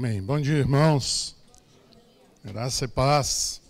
Amém. 0.00 0.22
Bom 0.22 0.40
dia, 0.40 0.58
irmãos. 0.58 1.34
Graça 2.44 2.84
e 2.84 2.88
paz. 2.88 3.60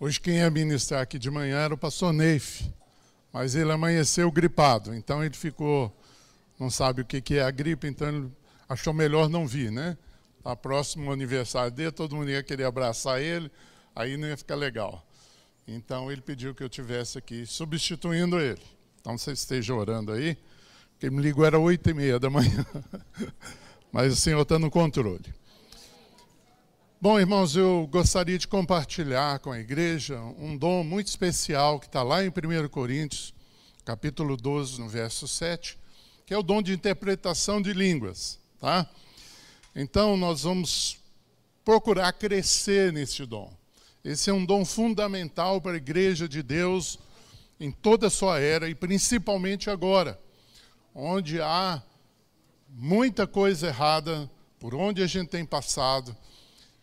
Hoje 0.00 0.18
quem 0.18 0.36
ia 0.36 0.50
ministrar 0.50 1.02
aqui 1.02 1.18
de 1.18 1.30
manhã 1.30 1.58
era 1.58 1.74
o 1.74 1.76
pastor 1.76 2.10
Neif, 2.10 2.72
mas 3.30 3.54
ele 3.54 3.70
amanheceu 3.70 4.32
gripado, 4.32 4.94
então 4.94 5.22
ele 5.22 5.36
ficou, 5.36 5.94
não 6.58 6.70
sabe 6.70 7.02
o 7.02 7.04
que 7.04 7.34
é 7.34 7.42
a 7.42 7.50
gripe, 7.50 7.86
então 7.86 8.08
ele 8.08 8.32
achou 8.66 8.94
melhor 8.94 9.28
não 9.28 9.46
vir, 9.46 9.70
né? 9.70 9.94
Tá 10.42 10.56
próximo 10.56 11.12
aniversário 11.12 11.70
dele, 11.70 11.92
todo 11.92 12.16
mundo 12.16 12.30
ia 12.30 12.42
querer 12.42 12.64
abraçar 12.64 13.20
ele, 13.20 13.52
aí 13.94 14.16
não 14.16 14.26
ia 14.26 14.38
ficar 14.38 14.54
legal. 14.54 15.06
Então 15.68 16.10
ele 16.10 16.22
pediu 16.22 16.54
que 16.54 16.64
eu 16.64 16.68
tivesse 16.70 17.18
aqui 17.18 17.44
substituindo 17.44 18.40
ele. 18.40 18.62
Então 19.02 19.18
você 19.18 19.32
esteja 19.32 19.74
orando 19.74 20.12
aí, 20.12 20.34
quem 20.98 21.10
me 21.10 21.20
ligou 21.20 21.44
era 21.44 21.58
oito 21.58 21.90
e 21.90 21.92
meia 21.92 22.18
da 22.18 22.30
manhã. 22.30 22.64
mas 23.92 24.10
o 24.10 24.16
Senhor 24.16 24.40
está 24.40 24.58
no 24.58 24.70
controle. 24.70 25.34
Bom, 26.98 27.20
irmãos, 27.20 27.54
eu 27.54 27.86
gostaria 27.90 28.38
de 28.38 28.48
compartilhar 28.48 29.38
com 29.40 29.52
a 29.52 29.58
igreja 29.58 30.18
um 30.38 30.56
dom 30.56 30.82
muito 30.82 31.08
especial 31.08 31.78
que 31.78 31.86
está 31.86 32.02
lá 32.02 32.24
em 32.24 32.28
1 32.28 32.68
Coríntios, 32.70 33.34
capítulo 33.84 34.36
12, 34.36 34.80
no 34.80 34.88
verso 34.88 35.28
7, 35.28 35.78
que 36.24 36.32
é 36.32 36.38
o 36.38 36.42
dom 36.42 36.62
de 36.62 36.72
interpretação 36.72 37.60
de 37.60 37.74
línguas. 37.74 38.40
Tá? 38.58 38.88
Então, 39.76 40.16
nós 40.16 40.44
vamos 40.44 40.98
procurar 41.64 42.12
crescer 42.12 42.92
nesse 42.92 43.26
dom. 43.26 43.52
Esse 44.02 44.30
é 44.30 44.32
um 44.32 44.44
dom 44.44 44.64
fundamental 44.64 45.60
para 45.60 45.72
a 45.72 45.76
igreja 45.76 46.28
de 46.28 46.42
Deus 46.42 46.98
em 47.60 47.70
toda 47.70 48.06
a 48.06 48.10
sua 48.10 48.40
era 48.40 48.68
e 48.68 48.74
principalmente 48.74 49.68
agora, 49.68 50.18
onde 50.94 51.40
há 51.40 51.82
muita 52.74 53.26
coisa 53.26 53.66
errada 53.66 54.30
por 54.58 54.74
onde 54.74 55.02
a 55.02 55.06
gente 55.06 55.28
tem 55.28 55.44
passado. 55.44 56.16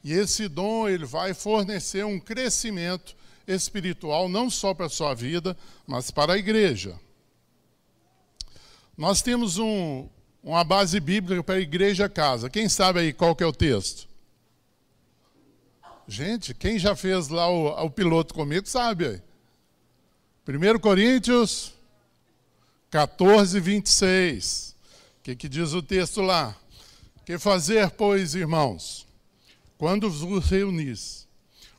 E 0.03 0.13
esse 0.13 0.47
dom 0.47 0.87
ele 0.87 1.05
vai 1.05 1.33
fornecer 1.33 2.05
um 2.05 2.19
crescimento 2.19 3.15
espiritual 3.47 4.29
não 4.29 4.49
só 4.49 4.73
para 4.73 4.85
a 4.85 4.89
sua 4.89 5.13
vida, 5.13 5.57
mas 5.87 6.11
para 6.11 6.33
a 6.33 6.37
igreja. 6.37 6.99
Nós 8.97 9.21
temos 9.21 9.57
um, 9.57 10.07
uma 10.43 10.63
base 10.63 10.99
bíblica 10.99 11.43
para 11.43 11.55
a 11.55 11.59
igreja 11.59 12.07
casa. 12.07 12.49
Quem 12.49 12.69
sabe 12.69 12.99
aí 12.99 13.13
qual 13.13 13.35
que 13.35 13.43
é 13.43 13.47
o 13.47 13.53
texto? 13.53 14.07
Gente, 16.07 16.53
quem 16.53 16.77
já 16.79 16.95
fez 16.95 17.29
lá 17.29 17.49
o, 17.49 17.85
o 17.85 17.89
piloto 17.89 18.33
comigo 18.33 18.67
sabe 18.67 19.05
aí. 19.05 19.21
1 20.47 20.79
Coríntios 20.79 21.73
14, 22.89 23.59
26 23.59 24.68
que, 25.29 25.35
que 25.35 25.49
diz 25.49 25.73
o 25.73 25.81
texto 25.81 26.21
lá? 26.21 26.55
Que 27.25 27.37
fazer, 27.37 27.91
pois, 27.91 28.33
irmãos, 28.33 29.07
quando 29.77 30.09
vos 30.09 30.49
reunis? 30.49 31.27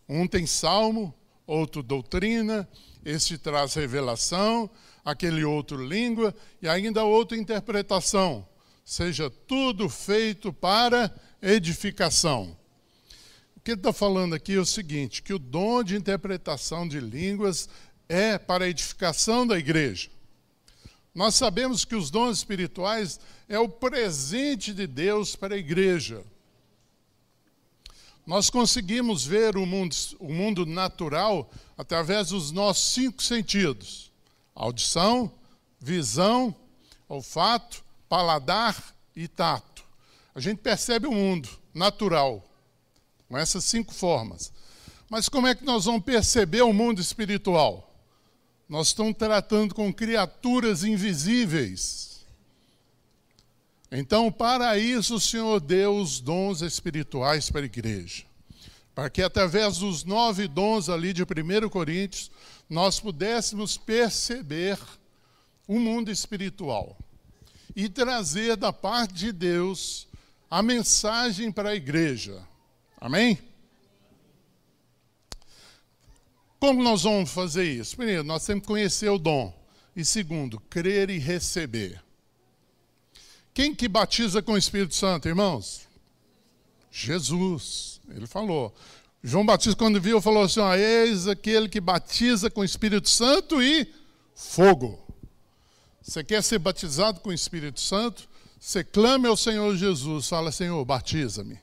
Um 0.09 0.27
tem 0.27 0.47
salmo, 0.47 1.15
outro 1.47 1.83
doutrina, 1.83 2.69
este 3.05 3.39
traz 3.39 3.75
revelação, 3.75 4.71
aquele 5.05 5.45
outro 5.45 5.84
língua 5.84 6.34
e 6.61 6.69
ainda 6.69 7.05
outra 7.05 7.37
interpretação. 7.37 8.47
Seja 8.84 9.31
tudo 9.31 9.89
feito 9.89 10.53
para 10.53 11.12
edificação. 11.41 12.56
O 13.56 13.61
que 13.61 13.73
ele 13.73 13.81
está 13.81 13.93
falando 13.93 14.34
aqui 14.34 14.55
é 14.55 14.61
o 14.61 14.67
seguinte: 14.67 15.23
que 15.23 15.34
o 15.34 15.39
dom 15.39 15.83
de 15.83 15.97
interpretação 15.97 16.87
de 16.87 17.01
línguas 17.01 17.69
é 18.09 18.39
para 18.39 18.65
a 18.65 18.69
edificação 18.69 19.47
da 19.47 19.59
igreja. 19.59 20.11
Nós 21.14 21.34
sabemos 21.34 21.84
que 21.84 21.94
os 21.94 22.11
dons 22.11 22.39
espirituais 22.39 23.19
é 23.48 23.58
o 23.58 23.69
presente 23.69 24.72
de 24.72 24.86
Deus 24.86 25.34
para 25.34 25.55
a 25.55 25.58
igreja. 25.58 26.25
Nós 28.27 28.48
conseguimos 28.48 29.25
ver 29.25 29.56
o 29.56 29.66
mundo, 29.66 29.97
o 30.20 30.33
mundo 30.33 30.64
natural 30.64 31.50
através 31.77 32.28
dos 32.28 32.53
nossos 32.53 32.92
cinco 32.92 33.22
sentidos: 33.22 34.12
audição, 34.54 35.32
visão, 35.81 36.54
olfato, 37.09 37.84
paladar 38.09 38.94
e 39.16 39.27
tato. 39.27 39.82
A 40.32 40.38
gente 40.38 40.59
percebe 40.59 41.09
o 41.09 41.12
mundo 41.12 41.48
natural 41.75 42.44
com 43.28 43.37
essas 43.37 43.65
cinco 43.65 43.92
formas. 43.92 44.53
Mas 45.09 45.28
como 45.28 45.48
é 45.48 45.54
que 45.56 45.65
nós 45.65 45.87
vamos 45.87 46.04
perceber 46.04 46.62
o 46.62 46.72
mundo 46.72 47.00
espiritual? 47.00 47.90
Nós 48.70 48.86
estamos 48.86 49.16
tratando 49.16 49.75
com 49.75 49.92
criaturas 49.92 50.84
invisíveis. 50.84 52.25
Então, 53.91 54.31
para 54.31 54.78
isso, 54.78 55.16
o 55.16 55.20
Senhor 55.20 55.58
deu 55.58 55.97
os 55.97 56.20
dons 56.20 56.62
espirituais 56.62 57.50
para 57.50 57.62
a 57.62 57.64
igreja. 57.64 58.22
Para 58.94 59.10
que, 59.10 59.22
através 59.22 59.78
dos 59.78 60.04
nove 60.04 60.47
dons 60.47 60.88
ali 60.88 61.12
de 61.12 61.25
1 61.25 61.69
Coríntios, 61.69 62.30
nós 62.69 63.00
pudéssemos 63.00 63.76
perceber 63.76 64.78
o 65.66 65.80
mundo 65.80 66.09
espiritual 66.09 66.97
e 67.75 67.88
trazer 67.88 68.54
da 68.54 68.72
parte 68.72 69.14
de 69.14 69.32
Deus 69.32 70.06
a 70.48 70.62
mensagem 70.62 71.50
para 71.50 71.70
a 71.70 71.75
igreja. 71.75 72.41
Amém? 73.00 73.36
Como 76.60 76.82
nós 76.82 77.04
vamos 77.04 77.31
fazer 77.31 77.65
isso? 77.65 77.97
Primeiro, 77.97 78.22
nós 78.22 78.44
temos 78.44 78.60
que 78.60 78.69
conhecer 78.69 79.09
o 79.09 79.19
dom. 79.19 79.59
E 79.97 80.04
segundo, 80.04 80.60
crer 80.69 81.09
e 81.09 81.19
receber. 81.19 82.00
Quem 83.54 83.75
que 83.75 83.88
batiza 83.88 84.43
com 84.43 84.53
o 84.53 84.59
Espírito 84.59 84.94
Santo, 84.94 85.26
irmãos? 85.26 85.88
Jesus. 86.93 88.00
Ele 88.10 88.26
falou. 88.26 88.75
João 89.25 89.44
Batista, 89.44 89.76
quando 89.76 90.00
viu, 90.00 90.21
falou 90.21 90.44
assim: 90.44 90.60
ó, 90.60 90.75
Eis 90.75 91.26
aquele 91.26 91.69
que 91.69 91.81
batiza 91.81 92.50
com 92.50 92.60
o 92.60 92.65
Espírito 92.65 93.09
Santo 93.09 93.62
e 93.62 93.91
fogo. 94.34 94.98
Você 96.03 96.22
quer 96.22 96.42
ser 96.42 96.59
batizado 96.59 97.21
com 97.21 97.31
o 97.31 97.32
Espírito 97.34 97.81
Santo? 97.81 98.28
Você 98.59 98.84
clame 98.84 99.27
ao 99.27 99.37
Senhor 99.37 99.75
Jesus, 99.77 100.28
fala: 100.28 100.53
Senhor, 100.53 100.84
batiza-me. 100.84 101.59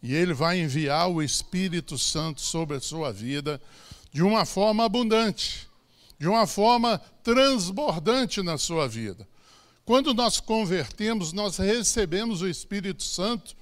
E 0.00 0.14
ele 0.14 0.32
vai 0.32 0.60
enviar 0.60 1.10
o 1.10 1.20
Espírito 1.20 1.98
Santo 1.98 2.40
sobre 2.40 2.76
a 2.76 2.80
sua 2.80 3.12
vida 3.12 3.60
de 4.12 4.22
uma 4.22 4.44
forma 4.44 4.84
abundante, 4.84 5.68
de 6.18 6.26
uma 6.26 6.46
forma 6.46 6.98
transbordante 7.22 8.42
na 8.42 8.58
sua 8.58 8.88
vida. 8.88 9.26
Quando 9.84 10.12
nós 10.12 10.38
convertemos, 10.40 11.32
nós 11.32 11.56
recebemos 11.56 12.42
o 12.42 12.48
Espírito 12.48 13.02
Santo, 13.02 13.56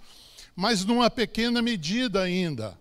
mas 0.56 0.84
numa 0.84 1.08
pequena 1.08 1.62
medida 1.62 2.22
ainda. 2.22 2.76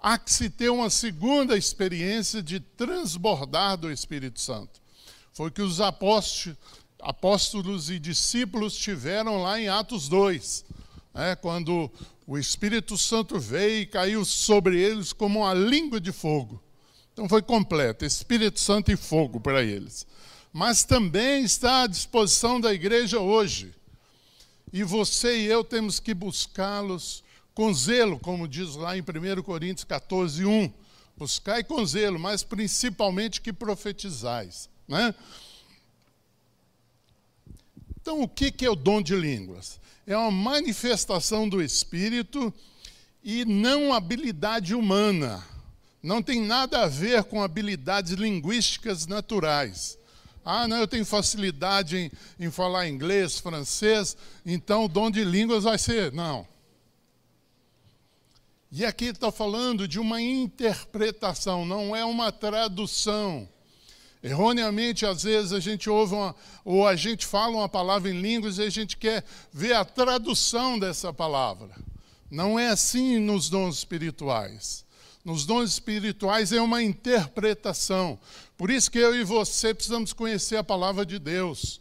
Há 0.00 0.18
que 0.18 0.32
se 0.32 0.50
ter 0.50 0.70
uma 0.70 0.90
segunda 0.90 1.56
experiência 1.56 2.42
de 2.42 2.60
transbordar 2.60 3.76
do 3.76 3.90
Espírito 3.90 4.40
Santo. 4.40 4.80
Foi 5.32 5.50
que 5.50 5.62
os 5.62 5.80
apóstolos, 5.80 6.56
apóstolos 7.00 7.90
e 7.90 7.98
discípulos 7.98 8.76
tiveram 8.76 9.42
lá 9.42 9.60
em 9.60 9.68
Atos 9.68 10.08
2, 10.08 10.64
né, 11.14 11.36
quando 11.36 11.90
o 12.26 12.36
Espírito 12.36 12.98
Santo 12.98 13.38
veio 13.38 13.82
e 13.82 13.86
caiu 13.86 14.24
sobre 14.24 14.80
eles 14.80 15.12
como 15.12 15.40
uma 15.40 15.54
língua 15.54 16.00
de 16.00 16.10
fogo. 16.10 16.60
Então 17.16 17.30
foi 17.30 17.40
completo, 17.40 18.04
Espírito 18.04 18.60
Santo 18.60 18.92
e 18.92 18.96
fogo 18.96 19.40
para 19.40 19.62
eles. 19.62 20.06
Mas 20.52 20.84
também 20.84 21.44
está 21.44 21.84
à 21.84 21.86
disposição 21.86 22.60
da 22.60 22.74
igreja 22.74 23.18
hoje. 23.18 23.74
E 24.70 24.84
você 24.84 25.38
e 25.38 25.46
eu 25.46 25.64
temos 25.64 25.98
que 25.98 26.12
buscá-los 26.12 27.24
com 27.54 27.72
zelo, 27.72 28.18
como 28.18 28.46
diz 28.46 28.74
lá 28.74 28.98
em 28.98 29.00
1 29.00 29.42
Coríntios 29.42 29.84
14, 29.84 30.44
1. 30.44 30.70
Buscai 31.16 31.64
com 31.64 31.86
zelo, 31.86 32.18
mas 32.18 32.42
principalmente 32.42 33.40
que 33.40 33.50
profetizais. 33.50 34.68
Né? 34.86 35.14
Então, 37.98 38.20
o 38.20 38.28
que 38.28 38.52
é 38.62 38.68
o 38.68 38.76
dom 38.76 39.00
de 39.00 39.16
línguas? 39.16 39.80
É 40.06 40.14
uma 40.14 40.30
manifestação 40.30 41.48
do 41.48 41.62
Espírito 41.62 42.52
e 43.24 43.46
não 43.46 43.94
habilidade 43.94 44.74
humana 44.74 45.42
não 46.06 46.22
tem 46.22 46.40
nada 46.40 46.84
a 46.84 46.86
ver 46.86 47.24
com 47.24 47.42
habilidades 47.42 48.12
linguísticas 48.12 49.08
naturais. 49.08 49.98
Ah, 50.44 50.68
não, 50.68 50.76
eu 50.76 50.86
tenho 50.86 51.04
facilidade 51.04 51.96
em, 51.96 52.46
em 52.46 52.48
falar 52.48 52.88
inglês, 52.88 53.40
francês, 53.40 54.16
então 54.46 54.84
o 54.84 54.88
dom 54.88 55.10
de 55.10 55.24
línguas 55.24 55.64
vai 55.64 55.76
ser. 55.76 56.12
Não. 56.12 56.46
E 58.70 58.84
aqui 58.84 59.06
está 59.06 59.32
falando 59.32 59.88
de 59.88 59.98
uma 59.98 60.22
interpretação, 60.22 61.66
não 61.66 61.94
é 61.96 62.04
uma 62.04 62.30
tradução. 62.30 63.48
Erroneamente, 64.22 65.04
às 65.04 65.24
vezes, 65.24 65.52
a 65.52 65.58
gente 65.58 65.90
ouve 65.90 66.14
uma, 66.14 66.36
ou 66.64 66.86
a 66.86 66.94
gente 66.94 67.26
fala 67.26 67.56
uma 67.56 67.68
palavra 67.68 68.08
em 68.08 68.20
línguas 68.20 68.58
e 68.58 68.62
a 68.62 68.70
gente 68.70 68.96
quer 68.96 69.24
ver 69.52 69.74
a 69.74 69.84
tradução 69.84 70.78
dessa 70.78 71.12
palavra. 71.12 71.70
Não 72.30 72.56
é 72.56 72.68
assim 72.68 73.18
nos 73.18 73.48
dons 73.50 73.78
espirituais 73.78 74.85
nos 75.26 75.44
dons 75.44 75.72
espirituais 75.72 76.52
é 76.52 76.60
uma 76.62 76.80
interpretação. 76.80 78.16
Por 78.56 78.70
isso 78.70 78.88
que 78.88 79.00
eu 79.00 79.12
e 79.12 79.24
você 79.24 79.74
precisamos 79.74 80.12
conhecer 80.12 80.56
a 80.56 80.62
palavra 80.62 81.04
de 81.04 81.18
Deus. 81.18 81.80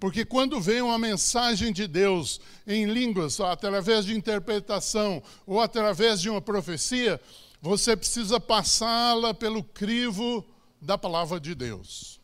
Porque 0.00 0.24
quando 0.24 0.58
vem 0.62 0.80
uma 0.80 0.98
mensagem 0.98 1.74
de 1.74 1.86
Deus 1.86 2.40
em 2.66 2.86
línguas, 2.86 3.38
através 3.38 4.06
de 4.06 4.16
interpretação 4.16 5.22
ou 5.46 5.60
através 5.60 6.22
de 6.22 6.30
uma 6.30 6.40
profecia, 6.40 7.20
você 7.60 7.94
precisa 7.94 8.40
passá-la 8.40 9.34
pelo 9.34 9.62
crivo 9.62 10.42
da 10.80 10.96
palavra 10.96 11.38
de 11.38 11.54
Deus. 11.54 12.18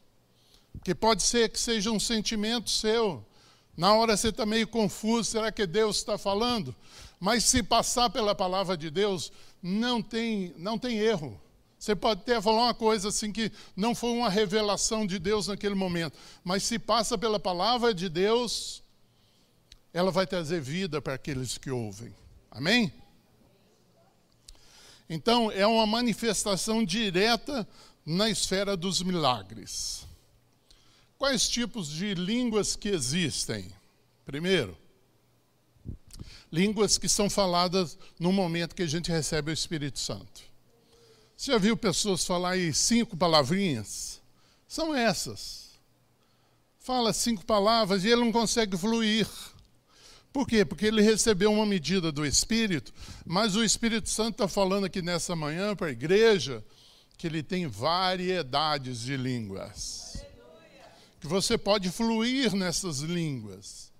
Que 0.82 0.94
pode 0.94 1.22
ser 1.22 1.50
que 1.50 1.60
seja 1.60 1.90
um 1.90 2.00
sentimento 2.00 2.70
seu. 2.70 3.22
Na 3.76 3.92
hora 3.92 4.16
você 4.16 4.28
está 4.28 4.46
meio 4.46 4.66
confuso, 4.66 5.32
será 5.32 5.52
que 5.52 5.66
Deus 5.66 5.98
está 5.98 6.16
falando? 6.16 6.74
Mas 7.22 7.44
se 7.44 7.62
passar 7.62 8.10
pela 8.10 8.34
palavra 8.34 8.76
de 8.76 8.90
Deus, 8.90 9.30
não 9.62 10.02
tem, 10.02 10.52
não 10.58 10.76
tem 10.76 10.98
erro. 10.98 11.40
Você 11.78 11.94
pode 11.94 12.22
até 12.22 12.42
falar 12.42 12.64
uma 12.64 12.74
coisa 12.74 13.10
assim 13.10 13.30
que 13.30 13.52
não 13.76 13.94
foi 13.94 14.10
uma 14.10 14.28
revelação 14.28 15.06
de 15.06 15.20
Deus 15.20 15.46
naquele 15.46 15.76
momento, 15.76 16.18
mas 16.42 16.64
se 16.64 16.80
passa 16.80 17.16
pela 17.16 17.38
palavra 17.38 17.94
de 17.94 18.08
Deus, 18.08 18.82
ela 19.92 20.10
vai 20.10 20.26
trazer 20.26 20.60
vida 20.60 21.00
para 21.00 21.14
aqueles 21.14 21.56
que 21.56 21.70
ouvem. 21.70 22.12
Amém? 22.50 22.92
Então, 25.08 25.48
é 25.52 25.64
uma 25.64 25.86
manifestação 25.86 26.84
direta 26.84 27.68
na 28.04 28.28
esfera 28.28 28.76
dos 28.76 29.00
milagres. 29.00 30.04
Quais 31.16 31.48
tipos 31.48 31.88
de 31.88 32.14
línguas 32.14 32.74
que 32.74 32.88
existem? 32.88 33.72
Primeiro, 34.24 34.76
línguas 36.52 36.98
que 36.98 37.08
são 37.08 37.30
faladas 37.30 37.98
no 38.20 38.30
momento 38.30 38.74
que 38.74 38.82
a 38.82 38.86
gente 38.86 39.10
recebe 39.10 39.50
o 39.50 39.54
Espírito 39.54 39.98
Santo. 39.98 40.42
Você 41.36 41.50
já 41.50 41.58
viu 41.58 41.76
pessoas 41.76 42.24
falar 42.24 42.50
aí 42.50 42.72
cinco 42.72 43.16
palavrinhas? 43.16 44.20
São 44.68 44.94
essas. 44.94 45.70
Fala 46.78 47.12
cinco 47.12 47.44
palavras 47.44 48.04
e 48.04 48.08
ele 48.08 48.20
não 48.20 48.32
consegue 48.32 48.76
fluir. 48.76 49.26
Por 50.32 50.46
quê? 50.46 50.64
Porque 50.64 50.86
ele 50.86 51.02
recebeu 51.02 51.52
uma 51.52 51.66
medida 51.66 52.10
do 52.10 52.24
Espírito, 52.24 52.92
mas 53.24 53.54
o 53.54 53.62
Espírito 53.62 54.08
Santo 54.08 54.32
está 54.32 54.48
falando 54.48 54.86
aqui 54.86 55.02
nessa 55.02 55.36
manhã 55.36 55.76
para 55.76 55.88
a 55.88 55.92
igreja 55.92 56.64
que 57.18 57.26
ele 57.26 57.42
tem 57.42 57.66
variedades 57.66 59.00
de 59.00 59.16
línguas. 59.16 60.24
Que 61.20 61.26
você 61.26 61.56
pode 61.58 61.90
fluir 61.90 62.54
nessas 62.54 63.00
línguas. 63.00 63.91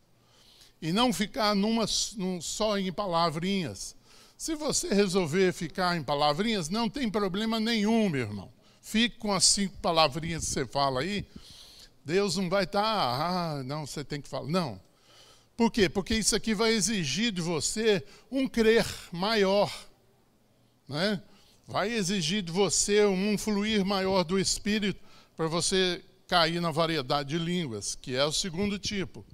E 0.83 0.91
não 0.93 1.13
ficar 1.13 1.55
numa, 1.55 1.87
num, 2.17 2.41
só 2.41 2.77
em 2.77 2.93
palavrinhas. 2.93 3.95
Se 4.37 4.57
você 4.57 4.93
resolver 4.93 5.53
ficar 5.53 5.97
em 5.97 6.03
palavrinhas, 6.03 6.69
não 6.69 6.91
tem 6.91 7.09
problema 7.09 7.61
nenhum, 7.61 8.09
meu 8.09 8.23
irmão. 8.23 8.53
Fique 8.83 9.17
com 9.17 9.33
as 9.33 9.45
cinco 9.45 9.77
palavrinhas 9.79 10.45
que 10.45 10.51
você 10.51 10.67
fala 10.67 11.03
aí. 11.03 11.25
Deus 12.05 12.37
não 12.37 12.51
vai 12.51 12.65
estar, 12.65 12.83
tá, 12.83 13.59
ah, 13.59 13.63
não, 13.63 13.87
você 13.87 14.03
tem 14.03 14.21
que 14.21 14.29
falar. 14.29 14.49
Não. 14.49 14.81
Por 15.57 15.71
quê? 15.71 15.89
Porque 15.89 16.17
isso 16.17 16.35
aqui 16.35 16.53
vai 16.53 16.73
exigir 16.73 17.31
de 17.31 17.41
você 17.41 18.05
um 18.29 18.49
crer 18.49 18.85
maior. 19.13 19.73
Né? 20.89 21.23
Vai 21.65 21.93
exigir 21.93 22.43
de 22.43 22.51
você 22.51 23.07
um 23.07 23.39
fluir 23.39 23.85
maior 23.85 24.25
do 24.25 24.37
Espírito 24.37 25.01
para 25.37 25.47
você 25.47 26.03
cair 26.27 26.61
na 26.61 26.73
variedade 26.73 27.29
de 27.29 27.39
línguas, 27.39 27.95
que 27.95 28.17
é 28.17 28.25
o 28.25 28.33
segundo 28.33 28.81
tipo, 28.81 29.25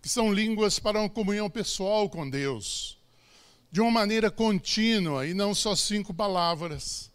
que 0.00 0.08
são 0.08 0.32
línguas 0.32 0.78
para 0.78 1.00
uma 1.00 1.10
comunhão 1.10 1.50
pessoal 1.50 2.08
com 2.08 2.28
Deus 2.28 2.98
de 3.70 3.80
uma 3.80 3.90
maneira 3.90 4.30
contínua 4.30 5.26
e 5.26 5.34
não 5.34 5.54
só 5.54 5.76
cinco 5.76 6.14
palavras. 6.14 7.10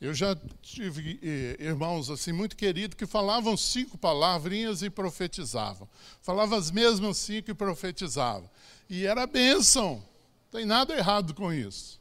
Eu 0.00 0.14
já 0.14 0.34
tive 0.62 1.20
eh, 1.22 1.56
irmãos 1.60 2.08
assim 2.08 2.32
muito 2.32 2.56
queridos 2.56 2.96
que 2.96 3.06
falavam 3.06 3.56
cinco 3.56 3.98
palavrinhas 3.98 4.82
e 4.82 4.88
profetizavam. 4.88 5.88
Falavam 6.22 6.58
as 6.58 6.70
mesmas 6.70 7.18
cinco 7.18 7.50
e 7.50 7.54
profetizavam. 7.54 8.48
E 8.88 9.04
era 9.04 9.26
bênção. 9.26 9.96
Não 9.96 10.58
tem 10.58 10.64
nada 10.64 10.96
errado 10.96 11.34
com 11.34 11.52
isso. 11.52 12.00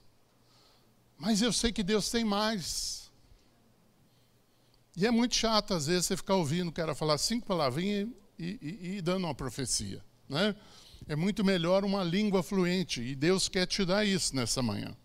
Mas 1.18 1.42
eu 1.42 1.52
sei 1.52 1.74
que 1.74 1.84
Deus 1.84 2.10
tem 2.10 2.24
mais. 2.24 3.12
E 4.96 5.06
é 5.06 5.12
muito 5.12 5.36
chato, 5.36 5.74
às 5.74 5.88
vezes, 5.88 6.06
você 6.08 6.18
ficar 6.18 6.36
ouvindo 6.36 6.70
o 6.70 6.74
cara 6.74 6.96
falar 6.96 7.18
cinco 7.18 7.46
palavrinhas 7.46 8.08
e, 8.40 8.60
e, 8.62 8.98
e 8.98 9.02
dando 9.02 9.26
uma 9.26 9.36
profecia. 9.36 10.02
Né? 10.28 10.56
É 11.08 11.16
muito 11.16 11.44
melhor 11.44 11.84
uma 11.84 12.04
língua 12.04 12.42
fluente 12.42 13.02
e 13.02 13.14
Deus 13.14 13.50
quer 13.50 13.66
te 13.66 13.84
dar 13.84 14.06
isso 14.06 14.36
nessa 14.36 14.62
manhã. 14.62 14.96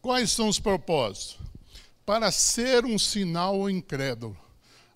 Quais 0.00 0.30
são 0.30 0.48
os 0.48 0.60
propósitos? 0.60 1.38
Para 2.06 2.30
ser 2.30 2.84
um 2.84 2.98
sinal 2.98 3.56
ao 3.56 3.68
incrédulo. 3.68 4.38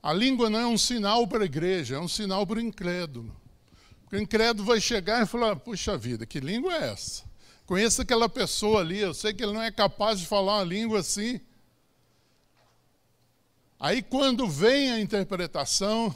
A 0.03 0.13
língua 0.13 0.49
não 0.49 0.59
é 0.59 0.67
um 0.67 0.79
sinal 0.79 1.27
para 1.27 1.43
a 1.43 1.47
igreja, 1.47 1.97
é 1.97 1.99
um 1.99 2.09
sinal 2.09 2.47
para 2.47 2.59
o 2.59 2.63
incrédulo. 2.63 3.35
Porque 4.03 4.17
o 4.17 4.21
incrédulo 4.21 4.67
vai 4.67 4.81
chegar 4.81 5.23
e 5.23 5.27
falar: 5.27 5.57
puxa 5.57 5.97
vida, 5.97 6.25
que 6.25 6.41
língua 6.41 6.73
é 6.75 6.93
essa? 6.93 7.25
Conheço 7.67 8.03
aquela 8.03 8.29
pessoa 8.29 8.81
ali, 8.81 8.99
eu 8.99 9.15
sei 9.15 9.33
que 9.33 9.43
ele 9.43 9.53
não 9.53 9.63
é 9.63 9.71
capaz 9.71 10.21
de 10.21 10.27
falar 10.27 10.59
uma 10.59 10.65
língua 10.65 11.01
assim. 11.01 11.41
Aí, 13.83 14.01
quando 14.01 14.49
vem 14.49 14.93
a 14.93 15.01
interpretação, 15.01 16.15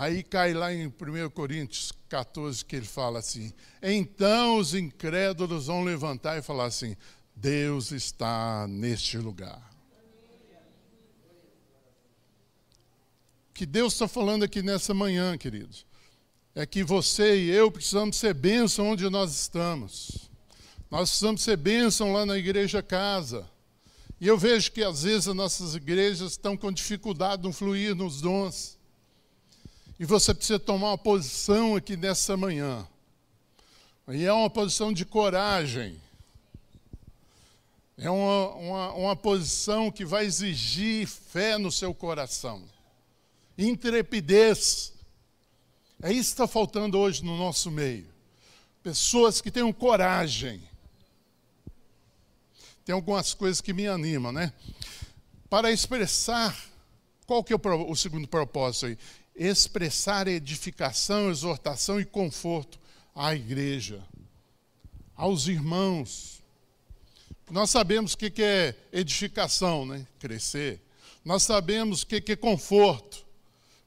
Aí 0.00 0.22
cai 0.22 0.54
lá 0.54 0.72
em 0.72 0.86
1 0.86 1.30
Coríntios 1.30 1.92
14 2.08 2.64
que 2.64 2.76
ele 2.76 2.86
fala 2.86 3.18
assim: 3.18 3.52
Então 3.82 4.58
os 4.58 4.72
incrédulos 4.72 5.66
vão 5.66 5.82
levantar 5.82 6.38
e 6.38 6.42
falar 6.42 6.66
assim: 6.66 6.96
Deus 7.34 7.90
está 7.90 8.68
neste 8.68 9.18
lugar. 9.18 9.68
que 13.58 13.66
Deus 13.66 13.94
está 13.94 14.06
falando 14.06 14.44
aqui 14.44 14.62
nessa 14.62 14.94
manhã, 14.94 15.36
queridos, 15.36 15.84
é 16.54 16.64
que 16.64 16.84
você 16.84 17.36
e 17.36 17.50
eu 17.50 17.72
precisamos 17.72 18.16
ser 18.16 18.32
bênção 18.32 18.90
onde 18.90 19.10
nós 19.10 19.34
estamos. 19.34 20.30
Nós 20.88 21.08
precisamos 21.08 21.42
ser 21.42 21.56
bênção 21.56 22.12
lá 22.12 22.24
na 22.24 22.38
igreja 22.38 22.80
casa. 22.84 23.50
E 24.20 24.26
eu 24.26 24.36
vejo 24.36 24.72
que 24.72 24.82
às 24.82 25.04
vezes 25.04 25.28
as 25.28 25.34
nossas 25.34 25.74
igrejas 25.74 26.32
estão 26.32 26.56
com 26.56 26.72
dificuldade 26.72 27.42
no 27.42 27.52
fluir 27.52 27.94
nos 27.94 28.20
dons. 28.20 28.76
E 29.98 30.04
você 30.04 30.34
precisa 30.34 30.58
tomar 30.58 30.88
uma 30.88 30.98
posição 30.98 31.76
aqui 31.76 31.96
nessa 31.96 32.36
manhã. 32.36 32.86
E 34.08 34.24
é 34.24 34.32
uma 34.32 34.50
posição 34.50 34.92
de 34.92 35.04
coragem. 35.04 36.00
É 37.96 38.08
uma, 38.08 38.48
uma, 38.54 38.92
uma 38.92 39.16
posição 39.16 39.90
que 39.90 40.04
vai 40.04 40.24
exigir 40.24 41.06
fé 41.06 41.58
no 41.58 41.70
seu 41.70 41.92
coração. 41.94 42.62
Intrepidez. 43.56 44.92
É 46.00 46.12
isso 46.12 46.30
que 46.30 46.34
está 46.34 46.46
faltando 46.46 46.96
hoje 46.98 47.24
no 47.24 47.36
nosso 47.36 47.70
meio. 47.70 48.06
Pessoas 48.84 49.40
que 49.40 49.50
tenham 49.50 49.72
coragem. 49.72 50.67
Tem 52.88 52.94
algumas 52.94 53.34
coisas 53.34 53.60
que 53.60 53.74
me 53.74 53.86
animam, 53.86 54.32
né? 54.32 54.50
Para 55.50 55.70
expressar, 55.70 56.58
qual 57.26 57.44
que 57.44 57.52
é 57.52 57.56
o, 57.56 57.90
o 57.90 57.94
segundo 57.94 58.26
propósito 58.26 58.86
aí? 58.86 58.98
expressar 59.36 60.26
edificação, 60.26 61.28
exortação 61.28 62.00
e 62.00 62.06
conforto 62.06 62.80
à 63.14 63.34
igreja, 63.34 64.02
aos 65.14 65.48
irmãos. 65.48 66.42
Nós 67.50 67.68
sabemos 67.68 68.14
o 68.14 68.16
que 68.16 68.42
é 68.42 68.74
edificação, 68.90 69.84
né? 69.84 70.06
crescer. 70.18 70.80
Nós 71.22 71.42
sabemos 71.42 72.00
o 72.00 72.06
que 72.06 72.32
é 72.32 72.36
conforto, 72.36 73.22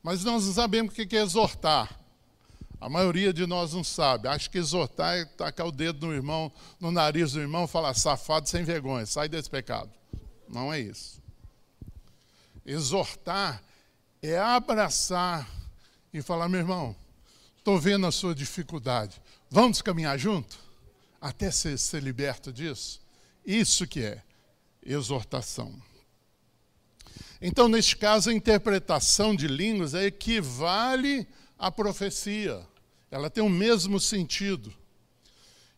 mas 0.03 0.23
nós 0.23 0.45
não 0.45 0.53
sabemos 0.53 0.93
o 0.93 0.95
que 0.95 1.17
é 1.17 1.23
exortar. 1.23 1.99
A 2.81 2.89
maioria 2.89 3.31
de 3.31 3.45
nós 3.45 3.73
não 3.73 3.83
sabe. 3.83 4.27
Acho 4.27 4.49
que 4.49 4.57
exortar 4.57 5.15
é 5.15 5.23
tacar 5.23 5.67
o 5.67 5.71
dedo 5.71 6.07
no 6.07 6.13
irmão, 6.13 6.51
no 6.79 6.91
nariz 6.91 7.33
do 7.33 7.39
irmão, 7.39 7.67
falar 7.67 7.93
safado 7.93 8.49
sem 8.49 8.63
vergonha, 8.63 9.05
sai 9.05 9.29
desse 9.29 9.47
pecado. 9.47 9.91
Não 10.49 10.73
é 10.73 10.79
isso. 10.79 11.21
Exortar 12.65 13.61
é 14.19 14.39
abraçar 14.39 15.47
e 16.11 16.23
falar: 16.23 16.49
meu 16.49 16.59
irmão, 16.59 16.95
estou 17.55 17.79
vendo 17.79 18.07
a 18.07 18.11
sua 18.11 18.33
dificuldade, 18.33 19.21
vamos 19.47 19.79
caminhar 19.83 20.17
junto? 20.17 20.57
Até 21.21 21.51
ser, 21.51 21.77
ser 21.77 22.01
liberto 22.01 22.51
disso? 22.51 22.99
Isso 23.45 23.85
que 23.85 24.01
é 24.01 24.23
exortação. 24.83 25.79
Então, 27.39 27.67
neste 27.67 27.95
caso, 27.95 28.31
a 28.31 28.33
interpretação 28.33 29.35
de 29.35 29.47
línguas 29.47 29.93
equivale 29.93 31.27
à 31.59 31.71
profecia. 31.71 32.70
Ela 33.11 33.29
tem 33.29 33.43
o 33.43 33.49
mesmo 33.49 33.99
sentido. 33.99 34.73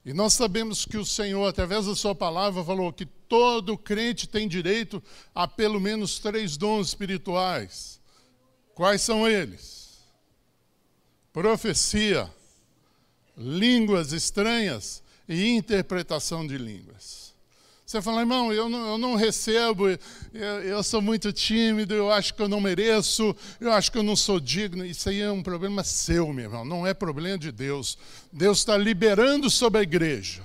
E 0.05 0.13
nós 0.13 0.33
sabemos 0.33 0.85
que 0.85 0.97
o 0.97 1.05
Senhor, 1.05 1.47
através 1.47 1.87
da 1.87 1.95
Sua 1.95 2.13
palavra, 2.13 2.63
falou 2.63 2.93
que 2.93 3.05
todo 3.05 3.77
crente 3.77 4.27
tem 4.27 4.47
direito 4.47 5.01
a 5.33 5.47
pelo 5.47 5.79
menos 5.79 6.19
três 6.19 6.55
dons 6.55 6.89
espirituais. 6.89 7.99
Quais 8.75 9.01
são 9.01 9.27
eles? 9.27 9.97
Profecia, 11.31 12.31
línguas 13.35 14.11
estranhas 14.11 15.01
e 15.27 15.47
interpretação 15.47 16.45
de 16.45 16.57
línguas. 16.57 17.32
Você 17.85 18.01
fala, 18.01 18.21
irmão, 18.21 18.51
eu 18.51 18.69
não, 18.69 18.87
eu 18.87 18.97
não 18.97 19.15
recebo, 19.15 19.89
eu, 19.89 19.99
eu, 20.63 20.81
sou 20.81 21.01
muito 21.01 21.33
tímido, 21.33 21.93
eu 21.93 22.09
acho 22.11 22.33
que 22.33 22.41
eu 22.41 22.47
não 22.47 22.61
mereço, 22.61 23.35
eu 23.59 23.73
acho 23.73 23.91
que 23.91 23.97
eu 23.97 24.03
não 24.03 24.15
sou 24.15 24.39
digno. 24.39 24.85
Isso 24.85 25.09
aí 25.09 25.19
é 25.19 25.29
um 25.29 25.43
problema 25.43 25.83
seu, 25.83 26.31
meu 26.31 26.45
irmão, 26.45 26.63
não 26.63 26.87
é 26.87 26.93
problema 26.93 27.37
de 27.37 27.51
Deus. 27.51 27.97
Deus 28.31 28.59
está 28.59 28.77
liberando 28.77 29.49
sobre 29.49 29.81
a 29.81 29.83
igreja. 29.83 30.41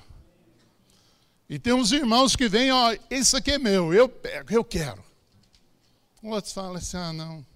E 1.49 1.59
tem 1.59 1.73
uns 1.73 1.93
irmãos 1.93 2.35
que 2.35 2.49
vêm, 2.49 2.73
ó, 2.73 2.95
isso 3.09 3.37
aqui 3.37 3.53
é 3.53 3.59
meu, 3.59 3.95
eu 3.95 4.09
pego, 4.09 4.53
eu 4.53 4.65
quero. 4.65 5.03
Outros 6.23 6.53
falam 6.53 6.75
assim, 6.75 6.97
ah, 6.97 7.13
não, 7.13 7.47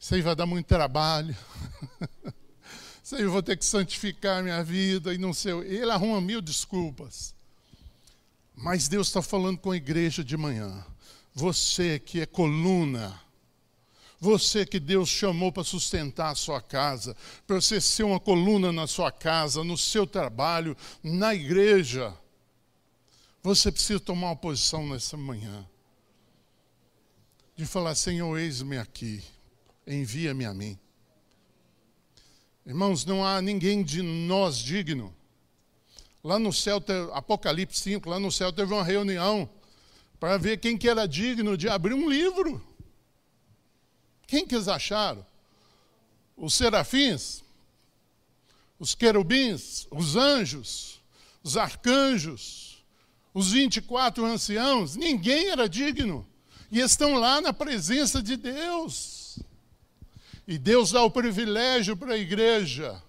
isso 0.00 0.14
aí 0.14 0.22
vai 0.22 0.34
dar 0.34 0.46
muito 0.46 0.66
trabalho. 0.66 1.36
isso 3.04 3.14
aí 3.14 3.22
eu 3.22 3.30
vou 3.30 3.42
ter 3.42 3.56
que 3.56 3.64
santificar 3.64 4.38
a 4.38 4.42
minha 4.42 4.64
vida 4.64 5.12
e 5.12 5.18
não 5.18 5.34
sei. 5.34 5.52
Ele 5.52 5.90
arruma 5.90 6.20
mil 6.20 6.40
desculpas. 6.40 7.34
Mas 8.54 8.88
Deus 8.88 9.08
está 9.08 9.22
falando 9.22 9.58
com 9.58 9.70
a 9.70 9.76
igreja 9.76 10.22
de 10.22 10.36
manhã. 10.36 10.84
Você 11.34 11.98
que 11.98 12.20
é 12.20 12.26
coluna, 12.26 13.18
você 14.20 14.64
que 14.66 14.78
Deus 14.78 15.08
chamou 15.08 15.50
para 15.50 15.64
sustentar 15.64 16.30
a 16.30 16.34
sua 16.34 16.60
casa, 16.60 17.16
para 17.46 17.60
você 17.60 17.80
ser 17.80 18.04
uma 18.04 18.20
coluna 18.20 18.70
na 18.70 18.86
sua 18.86 19.10
casa, 19.10 19.64
no 19.64 19.76
seu 19.76 20.06
trabalho, 20.06 20.76
na 21.02 21.34
igreja. 21.34 22.16
Você 23.42 23.72
precisa 23.72 23.98
tomar 23.98 24.28
uma 24.28 24.36
posição 24.36 24.86
nessa 24.86 25.16
manhã. 25.16 25.66
De 27.56 27.66
falar, 27.66 27.94
Senhor, 27.94 28.38
eis-me 28.38 28.78
aqui, 28.78 29.22
envia-me 29.86 30.44
a 30.44 30.54
mim. 30.54 30.78
Irmãos, 32.64 33.04
não 33.04 33.24
há 33.24 33.42
ninguém 33.42 33.82
de 33.82 34.02
nós 34.02 34.58
digno 34.58 35.12
Lá 36.22 36.38
no 36.38 36.52
céu, 36.52 36.80
Apocalipse 37.12 37.80
5, 37.80 38.08
lá 38.08 38.20
no 38.20 38.30
céu 38.30 38.52
teve 38.52 38.72
uma 38.72 38.84
reunião 38.84 39.50
para 40.20 40.38
ver 40.38 40.58
quem 40.58 40.78
que 40.78 40.88
era 40.88 41.06
digno 41.06 41.56
de 41.56 41.68
abrir 41.68 41.94
um 41.94 42.08
livro. 42.08 42.64
Quem 44.24 44.46
que 44.46 44.54
eles 44.54 44.68
acharam? 44.68 45.26
Os 46.36 46.54
serafins? 46.54 47.42
Os 48.78 48.94
querubins? 48.94 49.88
Os 49.90 50.14
anjos? 50.14 51.00
Os 51.42 51.56
arcanjos? 51.56 52.84
Os 53.34 53.50
24 53.50 54.24
anciãos? 54.24 54.94
Ninguém 54.94 55.48
era 55.48 55.68
digno. 55.68 56.24
E 56.70 56.78
estão 56.78 57.14
lá 57.14 57.40
na 57.40 57.52
presença 57.52 58.22
de 58.22 58.36
Deus. 58.36 59.40
E 60.46 60.56
Deus 60.56 60.92
dá 60.92 61.02
o 61.02 61.10
privilégio 61.10 61.96
para 61.96 62.14
a 62.14 62.18
igreja 62.18 63.02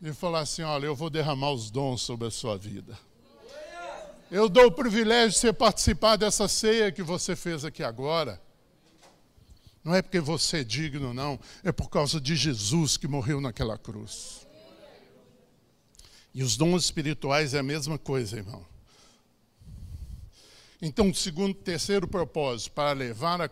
e 0.00 0.12
falar 0.12 0.40
assim: 0.40 0.62
olha, 0.62 0.86
eu 0.86 0.94
vou 0.94 1.10
derramar 1.10 1.52
os 1.52 1.70
dons 1.70 2.02
sobre 2.02 2.28
a 2.28 2.30
sua 2.30 2.56
vida. 2.56 2.98
Eu 4.30 4.48
dou 4.48 4.66
o 4.66 4.72
privilégio 4.72 5.30
de 5.30 5.38
você 5.38 5.52
participar 5.52 6.16
dessa 6.16 6.46
ceia 6.46 6.92
que 6.92 7.02
você 7.02 7.34
fez 7.34 7.64
aqui 7.64 7.82
agora. 7.82 8.40
Não 9.82 9.94
é 9.94 10.02
porque 10.02 10.20
você 10.20 10.58
é 10.58 10.64
digno, 10.64 11.14
não. 11.14 11.40
É 11.64 11.72
por 11.72 11.88
causa 11.88 12.20
de 12.20 12.36
Jesus 12.36 12.98
que 12.98 13.08
morreu 13.08 13.40
naquela 13.40 13.78
cruz. 13.78 14.46
E 16.34 16.42
os 16.42 16.56
dons 16.56 16.84
espirituais 16.84 17.54
é 17.54 17.58
a 17.58 17.62
mesma 17.62 17.96
coisa, 17.98 18.36
irmão. 18.36 18.64
Então, 20.80 21.12
segundo, 21.12 21.54
terceiro 21.54 22.06
propósito, 22.06 22.70
para 22.70 22.92
levar 22.92 23.40
a 23.40 23.48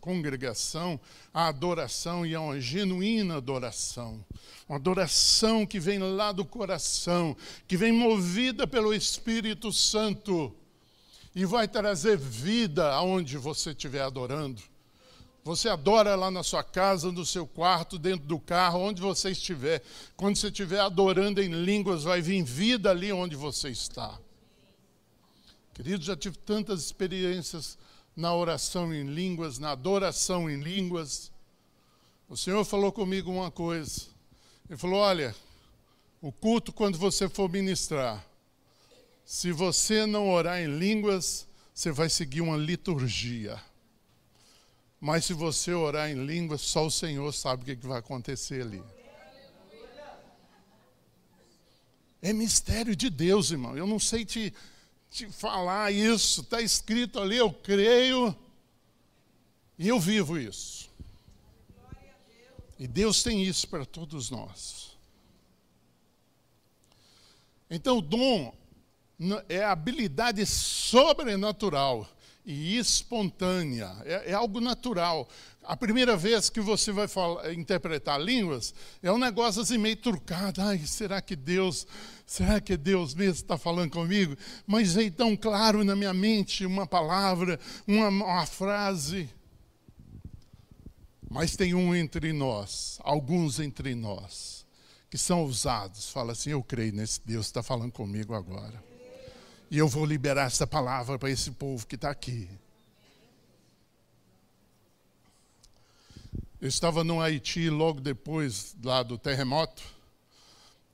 congregação 0.00 0.98
à 1.32 1.46
adoração 1.46 2.26
e 2.26 2.34
a 2.34 2.40
uma 2.40 2.60
genuína 2.60 3.36
adoração. 3.36 4.24
Uma 4.68 4.76
adoração 4.76 5.64
que 5.64 5.78
vem 5.78 6.00
lá 6.00 6.32
do 6.32 6.44
coração, 6.44 7.36
que 7.68 7.76
vem 7.76 7.92
movida 7.92 8.66
pelo 8.66 8.92
Espírito 8.92 9.72
Santo 9.72 10.52
e 11.32 11.44
vai 11.44 11.68
trazer 11.68 12.18
vida 12.18 12.92
aonde 12.92 13.38
você 13.38 13.70
estiver 13.70 14.02
adorando. 14.02 14.60
Você 15.44 15.68
adora 15.68 16.16
lá 16.16 16.28
na 16.28 16.42
sua 16.42 16.64
casa, 16.64 17.12
no 17.12 17.24
seu 17.24 17.46
quarto, 17.46 18.00
dentro 18.00 18.26
do 18.26 18.40
carro, 18.40 18.80
onde 18.80 19.00
você 19.00 19.30
estiver. 19.30 19.80
Quando 20.16 20.36
você 20.36 20.48
estiver 20.48 20.80
adorando 20.80 21.40
em 21.40 21.48
línguas, 21.48 22.02
vai 22.02 22.20
vir 22.20 22.42
vida 22.42 22.90
ali 22.90 23.12
onde 23.12 23.36
você 23.36 23.68
está. 23.68 24.18
Queridos, 25.78 26.06
já 26.06 26.16
tive 26.16 26.36
tantas 26.38 26.82
experiências 26.82 27.78
na 28.16 28.34
oração 28.34 28.92
em 28.92 29.04
línguas, 29.04 29.60
na 29.60 29.70
adoração 29.70 30.50
em 30.50 30.60
línguas. 30.60 31.30
O 32.28 32.36
Senhor 32.36 32.64
falou 32.64 32.90
comigo 32.90 33.30
uma 33.30 33.48
coisa. 33.48 34.08
Ele 34.68 34.76
falou: 34.76 34.98
olha, 34.98 35.32
o 36.20 36.32
culto, 36.32 36.72
quando 36.72 36.98
você 36.98 37.28
for 37.28 37.48
ministrar, 37.48 38.26
se 39.24 39.52
você 39.52 40.04
não 40.04 40.28
orar 40.28 40.60
em 40.60 40.66
línguas, 40.66 41.46
você 41.72 41.92
vai 41.92 42.10
seguir 42.10 42.40
uma 42.40 42.56
liturgia. 42.56 43.62
Mas 45.00 45.26
se 45.26 45.32
você 45.32 45.72
orar 45.72 46.10
em 46.10 46.26
línguas, 46.26 46.60
só 46.60 46.86
o 46.86 46.90
Senhor 46.90 47.32
sabe 47.32 47.62
o 47.62 47.76
que 47.76 47.86
vai 47.86 48.00
acontecer 48.00 48.62
ali. 48.62 48.82
É 52.20 52.32
mistério 52.32 52.96
de 52.96 53.08
Deus, 53.08 53.52
irmão. 53.52 53.78
Eu 53.78 53.86
não 53.86 54.00
sei 54.00 54.24
te 54.24 54.52
te 55.10 55.30
falar 55.30 55.92
isso, 55.92 56.42
está 56.42 56.60
escrito 56.60 57.18
ali, 57.18 57.36
eu 57.36 57.52
creio 57.52 58.36
e 59.78 59.88
eu 59.88 59.98
vivo 59.98 60.38
isso. 60.38 60.88
E 62.78 62.86
Deus 62.86 63.22
tem 63.22 63.42
isso 63.42 63.66
para 63.68 63.84
todos 63.84 64.30
nós. 64.30 64.96
Então, 67.70 67.98
o 67.98 68.02
dom 68.02 68.54
é 69.48 69.64
a 69.64 69.72
habilidade 69.72 70.44
sobrenatural 70.46 72.08
e 72.50 72.78
espontânea, 72.78 73.94
é, 74.06 74.30
é, 74.30 74.32
algo 74.32 74.58
natural. 74.58 75.28
A 75.62 75.76
primeira 75.76 76.16
vez 76.16 76.48
que 76.48 76.62
você 76.62 76.90
vai 76.90 77.06
falar, 77.06 77.52
interpretar 77.52 78.18
línguas, 78.18 78.72
é 79.02 79.12
um 79.12 79.18
negócio 79.18 79.60
assim 79.60 79.76
meio 79.76 79.96
trucado. 79.96 80.62
Ai, 80.62 80.78
será 80.86 81.20
que 81.20 81.36
Deus, 81.36 81.86
será 82.24 82.58
que 82.58 82.74
Deus 82.74 83.12
mesmo 83.14 83.34
está 83.34 83.58
falando 83.58 83.90
comigo? 83.90 84.34
Mas 84.66 84.96
é 84.96 85.10
tão 85.10 85.36
claro 85.36 85.84
na 85.84 85.94
minha 85.94 86.14
mente 86.14 86.64
uma 86.64 86.86
palavra, 86.86 87.60
uma, 87.86 88.08
uma 88.08 88.46
frase. 88.46 89.28
Mas 91.30 91.54
tem 91.54 91.74
um 91.74 91.94
entre 91.94 92.32
nós, 92.32 92.98
alguns 93.02 93.60
entre 93.60 93.94
nós, 93.94 94.64
que 95.10 95.18
são 95.18 95.42
ousados. 95.42 96.08
Fala 96.08 96.32
assim: 96.32 96.48
Eu 96.48 96.62
creio 96.62 96.94
nesse 96.94 97.20
Deus 97.26 97.44
está 97.44 97.62
falando 97.62 97.92
comigo 97.92 98.32
agora. 98.32 98.87
E 99.70 99.76
eu 99.76 99.86
vou 99.86 100.06
liberar 100.06 100.46
essa 100.46 100.66
palavra 100.66 101.18
para 101.18 101.30
esse 101.30 101.50
povo 101.50 101.86
que 101.86 101.94
está 101.94 102.10
aqui. 102.10 102.48
Eu 106.60 106.68
estava 106.68 107.04
no 107.04 107.20
Haiti 107.20 107.68
logo 107.68 108.00
depois 108.00 108.74
lá 108.82 109.02
do 109.02 109.18
terremoto. 109.18 109.82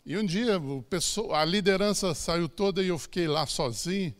E 0.04 0.18
um 0.18 0.26
dia 0.26 0.60
pessoa, 0.90 1.38
a 1.38 1.44
liderança 1.44 2.14
saiu 2.14 2.48
toda 2.48 2.82
e 2.82 2.88
eu 2.88 2.98
fiquei 2.98 3.26
lá 3.26 3.46
sozinho. 3.46 4.14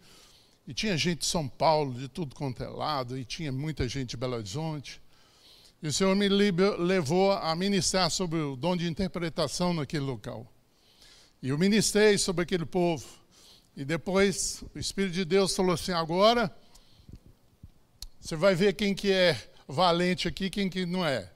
E 0.67 0.73
tinha 0.73 0.97
gente 0.97 1.19
de 1.19 1.27
São 1.27 1.47
Paulo, 1.47 1.93
de 1.93 2.09
tudo 2.09 2.35
quanto 2.35 2.63
é 2.63 2.69
lado, 2.69 3.19
e 3.19 3.25
tinha 3.25 3.53
muita 3.53 3.87
gente 3.87 4.11
de 4.11 4.17
Belo 4.17 4.37
Horizonte. 4.37 5.03
E 5.83 5.89
o 5.89 5.93
Senhor 5.93 6.17
me 6.17 6.29
levou 6.29 7.33
a 7.33 7.55
ministrar 7.55 8.11
sobre 8.11 8.39
o 8.39 8.57
dom 8.57 8.75
de 8.75 8.89
interpretação 8.89 9.75
naquele 9.75 10.05
local. 10.05 10.51
E 11.43 11.51
eu 11.51 11.59
ministrei 11.59 12.17
sobre 12.17 12.45
aquele 12.45 12.65
povo. 12.65 13.05
E 13.77 13.85
depois 13.85 14.63
o 14.75 14.79
Espírito 14.79 15.15
de 15.15 15.25
Deus 15.25 15.55
falou 15.55 15.73
assim: 15.73 15.93
agora 15.93 16.55
você 18.21 18.37
vai 18.37 18.55
ver 18.55 18.75
quem 18.75 18.95
que 18.95 19.13
é 19.13 19.37
valente 19.67 20.29
aqui, 20.29 20.49
quem 20.49 20.71
que 20.71 20.87
não 20.87 21.05
é. 21.05 21.31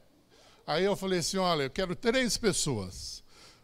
Aí 0.66 0.84
eu 0.84 0.96
falei 0.96 1.18
assim: 1.18 1.36
olha, 1.38 1.64
eu 1.64 1.70
quero 1.70 1.96
três 1.96 2.36
pessoas. 2.36 3.22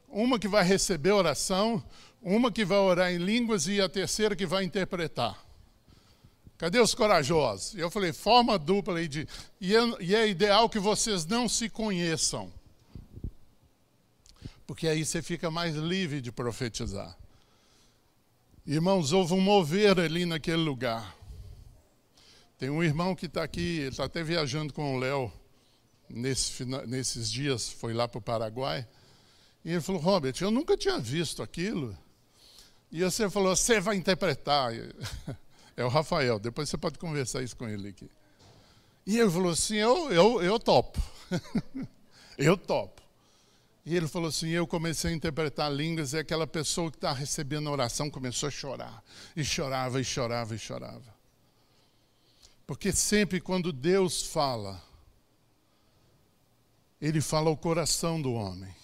Uma 0.09 0.39
que 0.39 0.49
vai 0.49 0.65
receber 0.65 1.13
oração, 1.13 1.83
uma 2.23 2.51
que 2.51 2.65
vai 2.65 2.79
orar 2.79 3.13
em 3.13 3.19
línguas 3.19 3.67
e 3.67 3.81
a 3.81 3.89
terceira 3.89 4.35
que 4.35 4.47
vai 4.47 4.65
interpretar. 4.65 5.45
Cadê 6.57 6.79
os 6.79 6.95
corajosos? 6.95 7.75
Eu 7.75 7.91
falei, 7.91 8.13
forma 8.13 8.59
dupla 8.59 8.99
aí 8.99 9.09
de. 9.09 9.29
E 9.61 9.75
é, 9.77 9.81
e 10.01 10.15
é 10.15 10.29
ideal 10.29 10.69
que 10.69 10.79
vocês 10.79 11.27
não 11.27 11.49
se 11.49 11.69
conheçam. 11.69 12.53
Porque 14.67 14.89
aí 14.89 15.05
você 15.05 15.21
fica 15.21 15.51
mais 15.51 15.75
livre 15.75 16.21
de 16.21 16.33
profetizar. 16.33 17.17
Irmãos, 18.67 19.13
houve 19.13 19.35
um 19.35 19.41
mover 19.43 20.01
ali 20.01 20.25
naquele 20.25 20.63
lugar. 20.63 21.15
Tem 22.57 22.71
um 22.71 22.83
irmão 22.83 23.15
que 23.15 23.27
está 23.27 23.43
aqui, 23.43 23.81
ele 23.81 23.89
está 23.89 24.05
até 24.05 24.23
viajando 24.23 24.73
com 24.73 24.97
o 24.97 24.99
Léo 24.99 25.31
nesse, 26.09 26.65
nesses 26.65 27.31
dias, 27.31 27.69
foi 27.69 27.93
lá 27.93 28.09
para 28.09 28.19
o 28.19 28.23
Paraguai. 28.23 28.89
E 29.63 29.73
ele 29.73 29.83
falou: 29.83 30.01
Robert, 30.01 30.35
eu 30.41 30.51
nunca 30.51 30.79
tinha 30.79 30.99
visto 30.99 31.43
aquilo. 31.43 31.95
E 32.91 33.03
você 33.03 33.29
falou: 33.29 33.55
você 33.55 33.81
vai 33.81 33.97
interpretar. 33.97 34.73
É 35.77 35.85
o 35.85 35.89
Rafael, 35.89 36.39
depois 36.39 36.69
você 36.69 36.79
pode 36.79 37.01
conversar 37.01 37.43
isso 37.43 37.57
com 37.57 37.69
ele 37.69 37.89
aqui. 37.89 38.09
E 39.05 39.19
ele 39.19 39.29
falou 39.29 39.51
assim: 39.51 39.75
eu, 39.75 40.13
eu, 40.13 40.41
eu 40.41 40.57
topo. 40.57 41.03
eu 42.39 42.57
topo. 42.57 43.03
E 43.87 43.95
ele 43.95 44.09
falou 44.09 44.29
assim: 44.29 44.49
eu 44.49 44.67
comecei 44.67 45.11
a 45.11 45.15
interpretar 45.15 45.71
línguas 45.73 46.13
e 46.13 46.19
aquela 46.19 46.47
pessoa 46.47 46.91
que 46.91 46.97
está 46.97 47.13
recebendo 47.13 47.69
a 47.69 47.73
oração 47.73 48.11
começou 48.11 48.49
a 48.49 48.53
chorar. 48.53 49.05
E 49.37 49.45
chorava, 49.45 50.01
e 50.01 50.05
chorava, 50.05 50.55
e 50.55 50.59
chorava. 50.59 51.15
Porque 52.67 52.93
sempre 52.93 53.41
quando 53.41 53.73
Deus 53.73 54.23
fala, 54.23 54.83
Ele 57.01 57.21
fala 57.21 57.51
ao 57.51 57.57
coração 57.57 58.21
do 58.21 58.33
homem. 58.33 58.75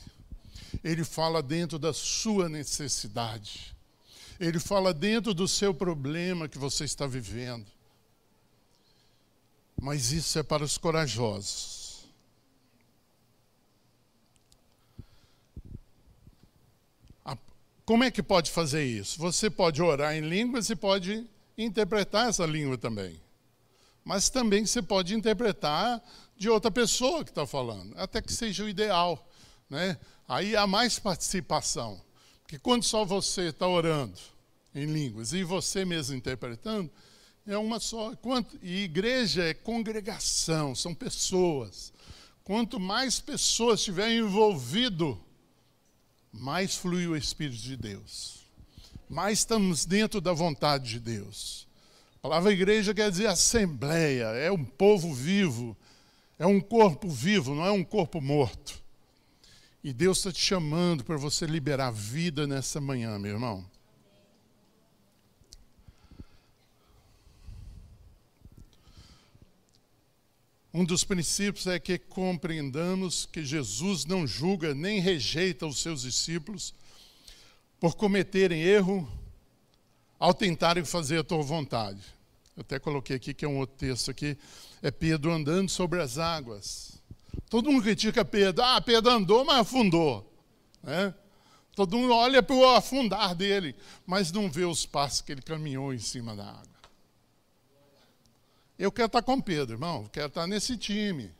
Ele 0.85 1.03
fala 1.03 1.43
dentro 1.43 1.79
da 1.79 1.93
sua 1.93 2.49
necessidade. 2.49 3.75
Ele 4.39 4.59
fala 4.59 4.95
dentro 4.95 5.35
do 5.35 5.49
seu 5.49 5.75
problema 5.75 6.49
que 6.49 6.59
você 6.59 6.85
está 6.85 7.07
vivendo. 7.07 7.67
Mas 9.81 10.13
isso 10.13 10.39
é 10.39 10.43
para 10.43 10.63
os 10.63 10.77
corajosos. 10.77 11.80
Como 17.91 18.05
é 18.05 18.11
que 18.13 18.23
pode 18.23 18.53
fazer 18.53 18.85
isso? 18.85 19.19
Você 19.19 19.51
pode 19.51 19.83
orar 19.83 20.15
em 20.15 20.21
línguas 20.21 20.71
e 20.71 20.77
pode 20.77 21.27
interpretar 21.59 22.29
essa 22.29 22.47
língua 22.47 22.79
também. 22.79 23.21
Mas 24.05 24.31
também 24.31 24.65
você 24.65 24.81
pode 24.81 25.13
interpretar 25.13 26.01
de 26.37 26.49
outra 26.49 26.71
pessoa 26.71 27.25
que 27.25 27.33
está 27.33 27.45
falando, 27.49 27.93
até 27.99 28.23
que 28.23 28.33
seja 28.33 28.63
o 28.63 28.69
ideal. 28.69 29.29
Né? 29.69 29.99
Aí 30.29 30.55
há 30.55 30.69
mais 30.69 31.01
participação. 31.01 32.01
Porque 32.43 32.61
quando 32.61 32.85
só 32.85 33.05
você 33.05 33.49
está 33.49 33.67
orando 33.67 34.21
em 34.73 34.85
línguas 34.85 35.33
e 35.33 35.43
você 35.43 35.85
mesmo 35.85 36.15
interpretando, 36.15 36.89
é 37.45 37.59
uma 37.59 37.81
só. 37.81 38.15
Quanto, 38.15 38.57
e 38.63 38.85
igreja 38.85 39.43
é 39.43 39.53
congregação, 39.53 40.77
são 40.77 40.95
pessoas. 40.95 41.93
Quanto 42.45 42.79
mais 42.79 43.19
pessoas 43.19 43.81
estiverem 43.81 44.19
envolvido, 44.19 45.21
mais 46.33 46.77
flui 46.77 47.07
o 47.07 47.17
Espírito 47.17 47.61
de 47.61 47.77
Deus. 47.77 48.47
Mais 49.09 49.41
estamos 49.41 49.85
dentro 49.85 50.21
da 50.21 50.33
vontade 50.33 50.91
de 50.91 51.01
Deus. 51.01 51.67
A 52.17 52.23
palavra 52.23 52.53
igreja 52.53 52.95
quer 52.95 53.11
dizer 53.11 53.27
assembleia, 53.27 54.27
é 54.27 54.53
um 54.53 54.65
povo 54.65 55.13
vivo, 55.13 55.77
é 56.39 56.47
um 56.47 56.61
corpo 56.61 57.09
vivo, 57.09 57.55
não 57.55 57.65
é 57.65 57.73
um 57.73 57.83
corpo 57.83 58.21
morto. 58.21 58.81
E 59.83 59.93
Deus 59.93 60.19
está 60.19 60.31
te 60.31 60.41
chamando 60.41 61.03
para 61.03 61.17
você 61.17 61.47
liberar 61.47 61.91
vida 61.91 62.47
nessa 62.47 62.81
manhã, 62.81 63.19
meu 63.19 63.33
irmão. 63.33 63.65
Um 70.73 70.85
dos 70.85 71.03
princípios 71.03 71.67
é 71.67 71.81
que 71.81 71.99
compreendamos 71.99 73.27
que 73.27 73.45
Jesus 73.45 74.05
não 74.05 74.25
julga 74.25 74.73
nem 74.73 75.01
rejeita 75.01 75.67
os 75.67 75.83
seus 75.83 76.03
discípulos 76.03 76.73
por 77.81 77.97
cometerem 77.97 78.63
erro 78.63 79.11
ao 80.19 80.33
tentarem 80.33 80.85
fazer 80.85 81.19
a 81.19 81.25
tua 81.25 81.43
vontade. 81.43 82.01
Eu 82.57 82.61
até 82.61 82.79
coloquei 82.79 83.17
aqui 83.17 83.35
que 83.35 83.45
é 83.45 83.49
um 83.49 83.59
outro 83.59 83.77
texto 83.77 84.11
aqui, 84.11 84.39
é 84.81 84.91
Pedro 84.93 85.33
andando 85.33 85.69
sobre 85.69 86.01
as 86.01 86.19
águas. 86.19 87.01
Todo 87.49 87.71
mundo 87.71 87.83
critica 87.83 88.25
Pedro. 88.25 88.63
Ah, 88.63 88.81
Pedro 88.81 89.11
andou, 89.11 89.45
mas 89.45 89.61
afundou. 89.61 90.33
Né? 90.83 91.13
Todo 91.75 91.97
mundo 91.97 92.13
olha 92.13 92.43
para 92.43 92.55
o 92.55 92.69
afundar 92.69 93.35
dele, 93.35 93.75
mas 94.07 94.31
não 94.31 94.49
vê 94.49 94.65
os 94.65 94.87
passos 94.87 95.21
que 95.21 95.33
ele 95.33 95.43
caminhou 95.43 95.93
em 95.93 95.99
cima 95.99 96.37
da 96.37 96.45
água. 96.45 96.70
Eu 98.81 98.91
quero 98.91 99.09
estar 99.09 99.21
com 99.21 99.39
Pedro, 99.39 99.75
irmão. 99.75 100.07
Quero 100.07 100.29
estar 100.29 100.47
nesse 100.47 100.75
time. 100.75 101.31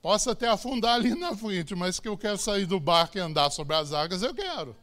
Posso 0.00 0.30
até 0.30 0.48
afundar 0.48 0.94
ali 0.94 1.14
na 1.14 1.36
frente, 1.36 1.74
mas 1.74 2.00
que 2.00 2.08
eu 2.08 2.16
quero 2.16 2.38
sair 2.38 2.64
do 2.64 2.80
barco 2.80 3.18
e 3.18 3.20
andar 3.20 3.50
sobre 3.50 3.76
as 3.76 3.92
águas, 3.92 4.22
eu 4.22 4.34
quero. 4.34 4.74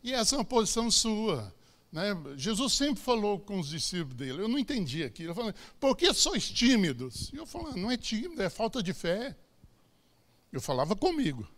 E 0.00 0.12
essa 0.12 0.36
é 0.36 0.38
uma 0.38 0.44
posição 0.44 0.92
sua. 0.92 1.52
Né? 1.90 2.14
Jesus 2.36 2.74
sempre 2.74 3.02
falou 3.02 3.40
com 3.40 3.58
os 3.58 3.68
discípulos 3.68 4.14
dele. 4.14 4.40
Eu 4.40 4.48
não 4.48 4.60
entendi 4.60 5.02
aquilo. 5.02 5.32
Eu 5.32 5.34
falei, 5.34 5.54
por 5.80 5.96
que 5.96 6.14
sois 6.14 6.48
tímidos? 6.48 7.32
E 7.32 7.38
eu 7.38 7.46
falei, 7.46 7.74
não 7.74 7.90
é 7.90 7.96
tímido, 7.96 8.40
é 8.40 8.48
falta 8.48 8.80
de 8.80 8.92
fé. 8.92 9.36
Eu 10.52 10.60
falava 10.60 10.94
comigo. 10.94 11.48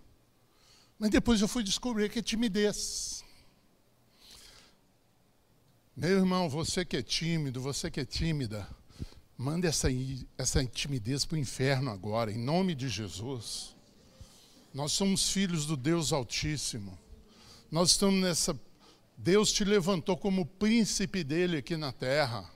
Mas 0.99 1.11
depois 1.11 1.43
eu 1.43 1.49
fui 1.49 1.63
descobrir 1.63 2.09
que 2.09 2.21
é 2.21 2.23
timidez. 2.23 3.14
Meu 6.05 6.19
irmão, 6.19 6.51
você 6.51 6.85
que 6.85 6.99
é 6.99 7.03
tímido, 7.03 7.63
você 7.63 7.91
que 7.91 7.99
é 7.99 8.05
tímida, 8.05 8.69
manda 9.39 9.67
essa, 9.67 9.89
essa 10.37 10.63
timidez 10.63 11.25
para 11.25 11.37
o 11.37 11.39
inferno 11.39 11.91
agora, 11.91 12.31
em 12.31 12.37
nome 12.37 12.75
de 12.75 12.91
Jesus. 12.91 13.75
Nós 14.75 14.93
somos 14.93 15.31
filhos 15.31 15.65
do 15.65 15.79
Deus 15.79 16.13
Altíssimo. 16.13 16.99
Nós 17.71 17.93
estamos 17.93 18.21
nessa 18.21 18.55
Deus 19.17 19.51
te 19.51 19.65
levantou 19.65 20.15
como 20.15 20.45
príncipe 20.45 21.25
dele 21.25 21.57
aqui 21.57 21.75
na 21.75 21.91
terra. 21.91 22.51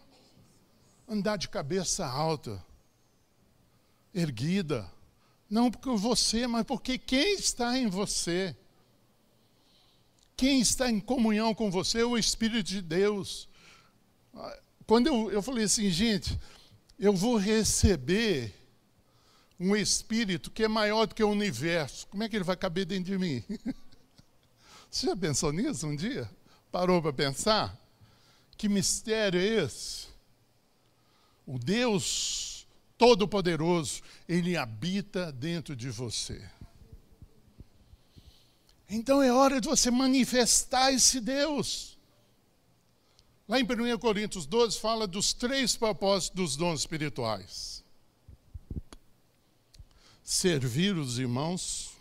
Andar 1.09 1.39
de 1.39 1.49
cabeça 1.49 2.07
alta, 2.07 2.63
erguida. 4.13 4.93
Não 5.49 5.71
porque 5.71 5.89
você, 5.97 6.47
mas 6.47 6.65
porque 6.65 6.99
quem 6.99 7.37
está 7.37 7.79
em 7.79 7.89
você. 7.89 8.55
Quem 10.39 10.61
está 10.61 10.89
em 10.89 11.01
comunhão 11.01 11.53
com 11.53 11.69
você 11.69 11.99
é 11.99 12.05
o 12.05 12.17
Espírito 12.17 12.63
de 12.63 12.81
Deus. 12.81 13.49
Quando 14.87 15.09
eu, 15.09 15.33
eu 15.33 15.43
falei 15.43 15.65
assim, 15.65 15.91
gente, 15.91 16.39
eu 16.97 17.13
vou 17.13 17.37
receber 17.37 18.55
um 19.59 19.75
Espírito 19.75 20.49
que 20.49 20.63
é 20.63 20.69
maior 20.69 21.07
do 21.07 21.15
que 21.17 21.25
o 21.25 21.29
universo. 21.29 22.07
Como 22.07 22.23
é 22.23 22.29
que 22.29 22.37
ele 22.37 22.45
vai 22.45 22.57
caber 22.57 22.87
dentro 22.87 23.07
de 23.07 23.19
mim? 23.19 23.43
Você 24.89 25.09
já 25.09 25.17
pensou 25.17 25.53
nisso 25.53 25.89
um 25.89 25.97
dia? 25.97 26.31
Parou 26.71 27.03
para 27.03 27.13
pensar? 27.13 27.77
Que 28.57 28.69
mistério 28.69 29.41
é 29.41 29.65
esse? 29.65 30.07
O 31.45 31.59
Deus 31.59 32.65
Todo-Poderoso, 32.97 34.03
Ele 34.29 34.57
habita 34.57 35.33
dentro 35.33 35.75
de 35.75 35.91
você. 35.91 36.49
Então 38.89 39.23
é 39.23 39.33
hora 39.33 39.61
de 39.61 39.69
você 39.69 39.91
manifestar 39.91 40.93
esse 40.93 41.21
Deus. 41.21 41.99
Lá 43.47 43.61
em 43.61 43.65
1 43.65 43.99
Coríntios 43.99 44.47
12 44.47 44.79
fala 44.79 45.07
dos 45.07 45.33
três 45.33 45.77
propósitos 45.77 46.37
dos 46.37 46.57
dons 46.57 46.81
espirituais: 46.81 47.85
servir 50.23 50.97
os 50.97 51.19
irmãos, 51.19 51.93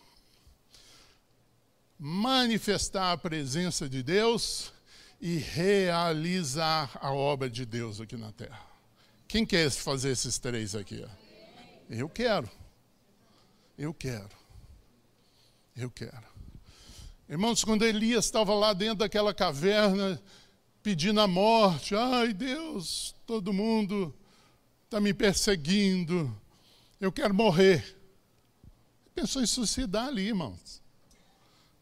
manifestar 1.99 3.11
a 3.11 3.17
presença 3.17 3.87
de 3.89 4.03
Deus 4.03 4.71
e 5.19 5.37
realizar 5.37 6.97
a 7.01 7.11
obra 7.11 7.49
de 7.49 7.65
Deus 7.65 7.99
aqui 7.99 8.15
na 8.15 8.31
terra. 8.31 8.65
Quem 9.27 9.45
quer 9.45 9.69
fazer 9.71 10.11
esses 10.11 10.37
três 10.37 10.75
aqui? 10.75 11.05
Eu 11.89 12.07
quero. 12.07 12.49
Eu 13.77 13.93
quero. 13.93 14.29
Eu 15.75 15.91
quero. 15.91 16.36
Irmãos, 17.29 17.63
quando 17.63 17.83
Elias 17.83 18.25
estava 18.25 18.53
lá 18.53 18.71
dentro 18.71 18.99
daquela 18.99 19.33
caverna, 19.33 20.21
pedindo 20.81 21.19
a 21.19 21.27
morte, 21.27 21.93
ai 21.93 22.31
Deus, 22.31 23.13
todo 23.25 23.51
mundo 23.51 24.15
está 24.85 25.01
me 25.01 25.13
perseguindo, 25.13 26.33
eu 27.01 27.11
quero 27.11 27.33
morrer. 27.33 27.97
Pensou 29.13 29.41
em 29.41 29.45
suicidar 29.45 30.07
ali, 30.07 30.27
irmãos. 30.27 30.81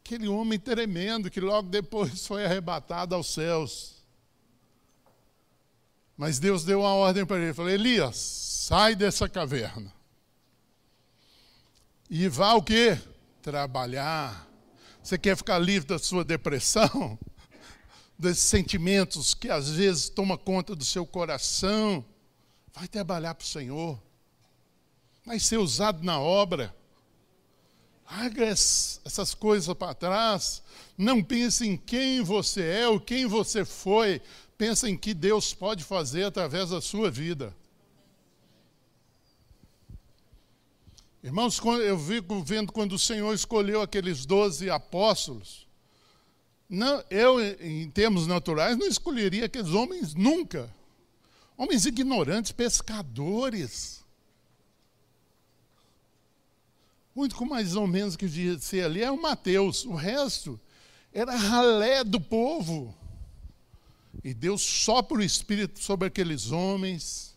Aquele 0.04 0.28
homem 0.28 0.58
tremendo 0.58 1.30
que 1.30 1.40
logo 1.40 1.70
depois 1.70 2.26
foi 2.26 2.44
arrebatado 2.44 3.14
aos 3.14 3.28
céus. 3.28 4.04
Mas 6.18 6.40
Deus 6.40 6.64
deu 6.64 6.80
uma 6.80 6.94
ordem 6.94 7.26
para 7.26 7.38
ele: 7.38 7.54
falou, 7.54 7.70
Elias, 7.70 8.16
sai 8.16 8.96
dessa 8.96 9.30
caverna. 9.30 9.94
E 12.10 12.28
vá 12.28 12.54
o 12.54 12.64
quê? 12.64 12.98
Trabalhar. 13.42 14.48
Você 15.06 15.20
quer 15.20 15.38
ficar 15.38 15.60
livre 15.60 15.88
da 15.88 16.00
sua 16.00 16.26
depressão? 16.26 17.20
Desses 18.18 18.44
sentimentos 18.44 19.36
que 19.36 19.52
às 19.52 19.70
vezes 19.70 20.10
toma 20.10 20.36
conta 20.36 20.76
do 20.76 20.84
seu 20.84 21.06
coração? 21.06 22.04
Vai 22.74 22.88
trabalhar 22.88 23.36
para 23.36 23.44
o 23.44 23.48
Senhor. 23.48 24.02
Vai 25.24 25.40
ser 25.40 25.58
usado 25.58 26.04
na 26.04 26.20
obra. 26.20 26.76
Larga 28.10 28.46
essas 28.46 29.36
coisas 29.36 29.72
para 29.76 29.94
trás. 29.94 30.64
Não 30.98 31.24
pense 31.24 31.68
em 31.68 31.78
quem 31.78 32.24
você 32.24 32.64
é 32.64 32.88
ou 32.88 33.00
quem 33.00 33.28
você 33.28 33.64
foi. 33.64 34.20
Pensa 34.58 34.90
em 34.90 34.98
que 34.98 35.14
Deus 35.14 35.54
pode 35.54 35.84
fazer 35.84 36.24
através 36.24 36.72
da 36.72 36.82
sua 36.82 37.12
vida. 37.12 37.56
Irmãos, 41.26 41.60
eu 41.84 41.98
fico 41.98 42.44
vendo 42.44 42.72
quando 42.72 42.92
o 42.92 43.00
Senhor 43.00 43.34
escolheu 43.34 43.82
aqueles 43.82 44.28
doze 44.28 44.70
apóstolos. 44.70 45.66
Não, 46.70 47.04
eu, 47.10 47.42
em 47.60 47.90
termos 47.90 48.28
naturais, 48.28 48.78
não 48.78 48.86
escolheria 48.86 49.46
aqueles 49.46 49.70
homens 49.70 50.14
nunca. 50.14 50.72
Homens 51.58 51.88
ignorantes, 51.88 52.52
pescadores. 52.52 54.06
O 57.16 57.22
único 57.24 57.44
mais 57.44 57.76
ou 57.76 57.88
menos 57.88 58.16
que 58.16 58.28
devia 58.28 58.60
ser 58.60 58.86
ali 58.86 59.02
é 59.02 59.10
o 59.10 59.20
Mateus. 59.20 59.84
O 59.84 59.96
resto 59.96 60.62
era 61.12 61.36
ralé 61.36 62.04
do 62.04 62.22
povo. 62.22 62.96
E 64.24 64.32
Deus 64.32 64.62
sopra 64.62 65.18
o 65.18 65.24
Espírito 65.24 65.80
sobre 65.80 66.08
aqueles 66.08 66.52
homens. 66.52 67.35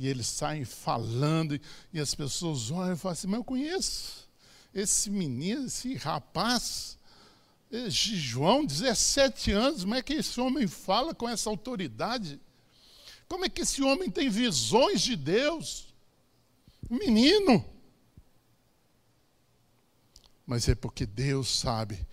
E 0.00 0.08
eles 0.08 0.28
saem 0.28 0.64
falando. 0.64 1.60
E 1.92 2.00
as 2.00 2.14
pessoas 2.14 2.70
olham 2.70 2.94
e 2.94 2.96
falam 2.96 3.12
assim: 3.12 3.26
Mas 3.26 3.36
eu 3.36 3.44
conheço 3.44 4.26
esse 4.74 5.10
menino, 5.10 5.66
esse 5.66 5.94
rapaz. 5.94 6.96
João, 7.90 8.64
17 8.64 9.52
anos, 9.52 9.82
como 9.82 9.94
é 9.94 10.02
que 10.02 10.14
esse 10.14 10.40
homem 10.40 10.66
fala 10.66 11.14
com 11.14 11.28
essa 11.28 11.50
autoridade? 11.50 12.40
Como 13.28 13.44
é 13.44 13.48
que 13.50 13.60
esse 13.60 13.82
homem 13.82 14.10
tem 14.10 14.30
visões 14.30 15.02
de 15.02 15.16
Deus? 15.16 15.92
Menino. 16.88 17.62
Mas 20.46 20.66
é 20.66 20.74
porque 20.74 21.04
Deus 21.04 21.60
sabe 21.60 22.06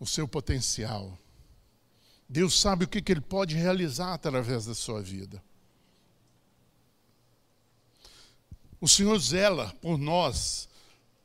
o 0.00 0.06
seu 0.06 0.26
potencial. 0.26 1.16
Deus 2.28 2.58
sabe 2.60 2.84
o 2.84 2.88
que, 2.88 3.00
que 3.00 3.12
Ele 3.12 3.20
pode 3.20 3.54
realizar 3.54 4.12
através 4.12 4.66
da 4.66 4.74
sua 4.74 5.00
vida. 5.00 5.40
O 8.82 8.88
Senhor 8.88 9.16
zela 9.20 9.72
por 9.80 9.96
nós 9.96 10.68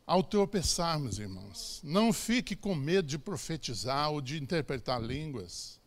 ao 0.05 0.21
tropeçarmos, 0.21 1.17
irmãos. 1.17 1.81
Não 1.83 2.13
fique 2.13 2.55
com 2.55 2.75
medo 2.75 3.07
de 3.07 3.17
profetizar 3.17 4.11
ou 4.11 4.21
de 4.21 4.37
interpretar 4.37 5.01
línguas. 5.01 5.79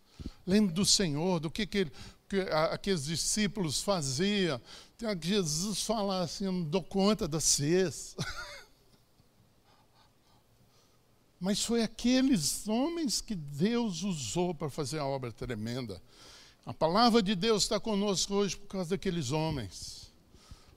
Lembre 0.44 0.74
do 0.74 0.84
Senhor, 0.84 1.38
do 1.38 1.48
que, 1.48 1.64
que, 1.64 1.86
que 2.28 2.40
aqueles 2.72 3.04
discípulos 3.04 3.80
faziam. 3.82 4.60
Tem 4.98 5.16
que 5.16 5.28
Jesus 5.28 5.82
fala 5.82 6.22
assim: 6.22 6.46
não 6.46 6.64
dou 6.64 6.82
conta 6.82 7.28
da 7.28 7.38
cesta. 7.38 8.20
Mas 11.38 11.64
foi 11.64 11.84
aqueles 11.84 12.66
homens 12.66 13.20
que 13.20 13.36
Deus 13.36 14.02
usou 14.02 14.52
para 14.52 14.70
fazer 14.70 14.98
a 14.98 15.06
obra 15.06 15.30
tremenda. 15.30 16.02
A 16.66 16.74
palavra 16.74 17.22
de 17.22 17.36
Deus 17.36 17.62
está 17.62 17.78
conosco 17.78 18.34
hoje 18.34 18.56
por 18.56 18.66
causa 18.66 18.90
daqueles 18.90 19.30
homens. 19.30 20.09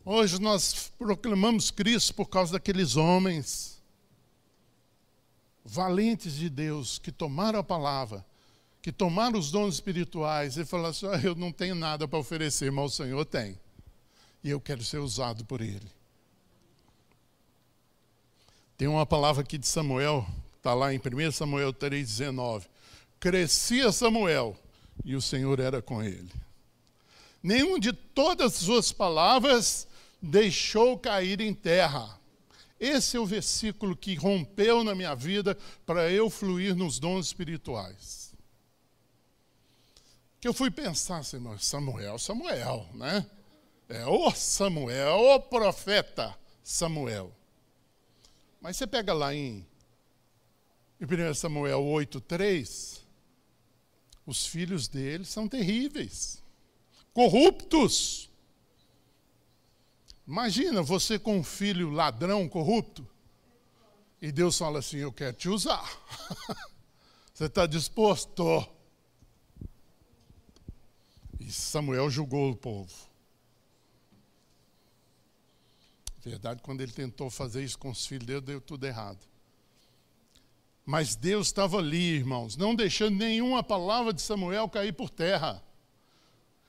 Hoje 0.05 0.39
nós 0.39 0.91
proclamamos 0.97 1.71
Cristo 1.71 2.13
por 2.13 2.27
causa 2.27 2.53
daqueles 2.53 2.97
homens 2.97 3.81
valentes 5.63 6.33
de 6.33 6.49
Deus 6.49 6.99
que 6.99 7.09
tomaram 7.09 7.59
a 7.59 7.63
palavra, 7.63 8.25
que 8.81 8.91
tomaram 8.91 9.39
os 9.39 9.49
dons 9.49 9.75
espirituais 9.75 10.57
e 10.57 10.65
falaram 10.65 10.89
assim: 10.89 11.07
ah, 11.07 11.21
Eu 11.23 11.35
não 11.35 11.53
tenho 11.53 11.73
nada 11.73 12.05
para 12.05 12.19
oferecer, 12.19 12.69
mas 12.69 12.91
o 12.91 12.95
Senhor 12.95 13.23
tem. 13.23 13.57
E 14.43 14.49
eu 14.49 14.59
quero 14.59 14.83
ser 14.83 14.97
usado 14.97 15.45
por 15.45 15.61
Ele. 15.61 15.89
Tem 18.77 18.89
uma 18.89 19.05
palavra 19.05 19.43
aqui 19.43 19.57
de 19.57 19.67
Samuel, 19.67 20.27
está 20.57 20.73
lá 20.73 20.93
em 20.93 20.97
1 20.97 21.31
Samuel 21.31 21.73
3,19. 21.73 22.65
Crescia 23.21 23.89
Samuel 23.93 24.57
e 25.05 25.15
o 25.15 25.21
Senhor 25.21 25.61
era 25.61 25.81
com 25.81 26.03
ele. 26.03 26.29
Nenhum 27.41 27.79
de 27.79 27.93
todas 27.93 28.53
as 28.53 28.59
suas 28.59 28.91
palavras 28.91 29.87
deixou 30.23 30.97
cair 30.97 31.41
em 31.41 31.53
terra. 31.53 32.17
Esse 32.79 33.17
é 33.17 33.19
o 33.19 33.25
versículo 33.25 33.95
que 33.95 34.15
rompeu 34.15 34.83
na 34.83 34.95
minha 34.95 35.13
vida 35.13 35.57
para 35.85 36.09
eu 36.09 36.29
fluir 36.29 36.75
nos 36.75 36.97
dons 36.97 37.27
espirituais. 37.27 38.33
Que 40.39 40.47
eu 40.47 40.53
fui 40.53 40.71
pensar, 40.71 41.23
Senhor, 41.23 41.59
Samuel, 41.59 42.17
Samuel, 42.17 42.87
né? 42.93 43.29
É 43.89 44.05
o 44.05 44.31
Samuel, 44.31 45.19
o 45.19 45.39
profeta 45.41 46.37
Samuel. 46.63 47.31
Mas 48.61 48.77
você 48.77 48.87
pega 48.87 49.13
lá 49.13 49.33
em, 49.33 49.65
em 50.99 51.05
1 51.05 51.33
Samuel 51.33 51.81
8,3, 51.81 53.01
os 54.25 54.47
filhos 54.47 54.87
dele 54.87 55.25
são 55.25 55.49
terríveis, 55.49 56.41
corruptos. 57.13 58.29
Imagina 60.27 60.81
você 60.81 61.19
com 61.19 61.37
um 61.37 61.43
filho 61.43 61.89
ladrão, 61.89 62.47
corrupto, 62.47 63.07
e 64.21 64.31
Deus 64.31 64.57
fala 64.57 64.79
assim: 64.79 64.97
Eu 64.97 65.11
quero 65.11 65.35
te 65.35 65.49
usar. 65.49 65.83
você 67.33 67.45
está 67.45 67.65
disposto? 67.65 68.65
E 71.39 71.51
Samuel 71.51 72.09
julgou 72.09 72.51
o 72.51 72.55
povo. 72.55 72.93
Verdade, 76.23 76.61
quando 76.61 76.79
ele 76.79 76.93
tentou 76.93 77.29
fazer 77.29 77.65
isso 77.65 77.77
com 77.77 77.89
os 77.89 78.05
filhos 78.05 78.25
dele, 78.25 78.39
deu 78.39 78.61
tudo 78.61 78.85
errado. 78.85 79.19
Mas 80.85 81.15
Deus 81.15 81.47
estava 81.47 81.79
ali, 81.79 82.15
irmãos, 82.15 82.55
não 82.55 82.73
deixando 82.73 83.17
nenhuma 83.17 83.61
palavra 83.61 84.13
de 84.13 84.21
Samuel 84.21 84.69
cair 84.69 84.93
por 84.93 85.09
terra. 85.09 85.61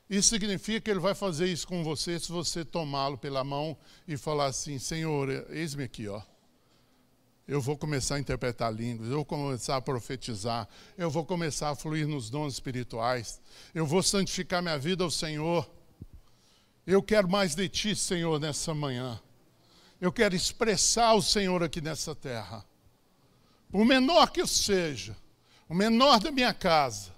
Isso 0.09 0.29
significa 0.29 0.81
que 0.81 0.91
ele 0.91 1.01
vai 1.01 1.15
fazer 1.15 1.47
isso 1.47 1.67
com 1.67 1.83
você 1.83 2.21
se 2.21 2.31
você 2.31 2.65
tomá-lo 2.65 3.17
pela 3.17 3.43
mão 3.43 3.77
e 4.07 4.17
falar 4.17 4.47
assim: 4.47 4.79
Senhor, 4.79 5.31
eis-me 5.51 5.85
aqui, 5.85 6.09
ó. 6.09 6.21
Eu 7.47 7.61
vou 7.61 7.77
começar 7.77 8.15
a 8.15 8.19
interpretar 8.19 8.73
línguas, 8.73 9.11
eu 9.11 9.17
vou 9.17 9.25
começar 9.25 9.77
a 9.77 9.81
profetizar, 9.81 10.67
eu 10.97 11.11
vou 11.11 11.27
começar 11.27 11.71
a 11.71 11.75
fluir 11.75 12.07
nos 12.09 12.31
dons 12.31 12.55
espirituais, 12.55 13.39
eu 13.75 13.87
vou 13.87 14.03
santificar 14.03 14.63
minha 14.63 14.79
vida 14.79 15.05
ao 15.05 15.11
Senhor. 15.11 15.69
Eu 16.87 17.03
quero 17.03 17.29
mais 17.29 17.55
de 17.55 17.69
Ti, 17.69 17.95
Senhor, 17.97 18.39
nessa 18.41 18.75
manhã. 18.75 19.21
Eu 20.01 20.13
quero 20.13 20.35
expressar 20.35 21.15
o 21.15 21.23
Senhor 21.23 21.63
aqui 21.63 21.81
nessa 21.81 22.15
terra. 22.15 22.65
Por 23.71 23.85
menor 23.85 24.31
que 24.31 24.41
eu 24.41 24.47
seja, 24.47 25.17
o 25.69 25.75
menor 25.75 26.21
da 26.21 26.31
minha 26.31 26.53
casa, 26.53 27.14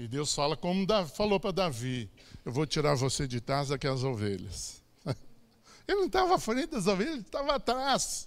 E 0.00 0.08
Deus 0.08 0.34
fala 0.34 0.56
como 0.56 0.86
falou 1.14 1.38
para 1.38 1.50
Davi: 1.50 2.10
Eu 2.42 2.50
vou 2.50 2.64
tirar 2.64 2.94
você 2.94 3.28
de 3.28 3.38
trás 3.38 3.68
daquelas 3.68 4.02
ovelhas. 4.02 4.82
Ele 5.86 5.98
não 5.98 6.06
estava 6.06 6.36
à 6.36 6.38
frente 6.38 6.70
das 6.70 6.86
ovelhas, 6.86 7.12
ele 7.16 7.20
estava 7.20 7.56
atrás. 7.56 8.26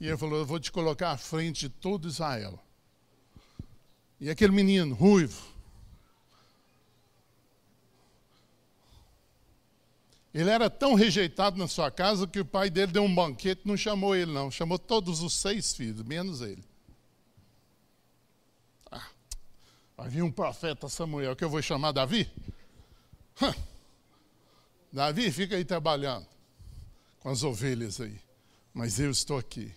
E 0.00 0.06
ele 0.06 0.16
falou: 0.16 0.38
Eu 0.38 0.46
vou 0.46 0.58
te 0.58 0.72
colocar 0.72 1.10
à 1.10 1.18
frente 1.18 1.68
de 1.68 1.68
todo 1.68 2.08
Israel. 2.08 2.58
E 4.18 4.30
aquele 4.30 4.52
menino, 4.52 4.94
ruivo, 4.94 5.52
Ele 10.32 10.48
era 10.48 10.70
tão 10.70 10.94
rejeitado 10.94 11.58
na 11.58 11.68
sua 11.68 11.90
casa 11.90 12.26
que 12.26 12.40
o 12.40 12.44
pai 12.46 12.70
dele 12.70 12.92
deu 12.92 13.02
um 13.02 13.14
banquete, 13.14 13.60
não 13.66 13.76
chamou 13.76 14.16
ele, 14.16 14.32
não, 14.32 14.50
chamou 14.50 14.78
todos 14.78 15.20
os 15.20 15.34
seis 15.34 15.74
filhos, 15.74 16.02
menos 16.02 16.40
ele. 16.40 16.64
Havia 19.96 20.24
um 20.24 20.30
profeta 20.30 20.88
Samuel 20.88 21.36
que 21.36 21.44
eu 21.44 21.50
vou 21.50 21.62
chamar 21.62 21.92
Davi. 21.92 22.30
Davi, 24.92 25.30
fica 25.30 25.56
aí 25.56 25.64
trabalhando 25.64 26.26
com 27.20 27.28
as 27.28 27.42
ovelhas 27.42 28.00
aí. 28.00 28.20
Mas 28.74 28.98
eu 28.98 29.10
estou 29.10 29.38
aqui. 29.38 29.72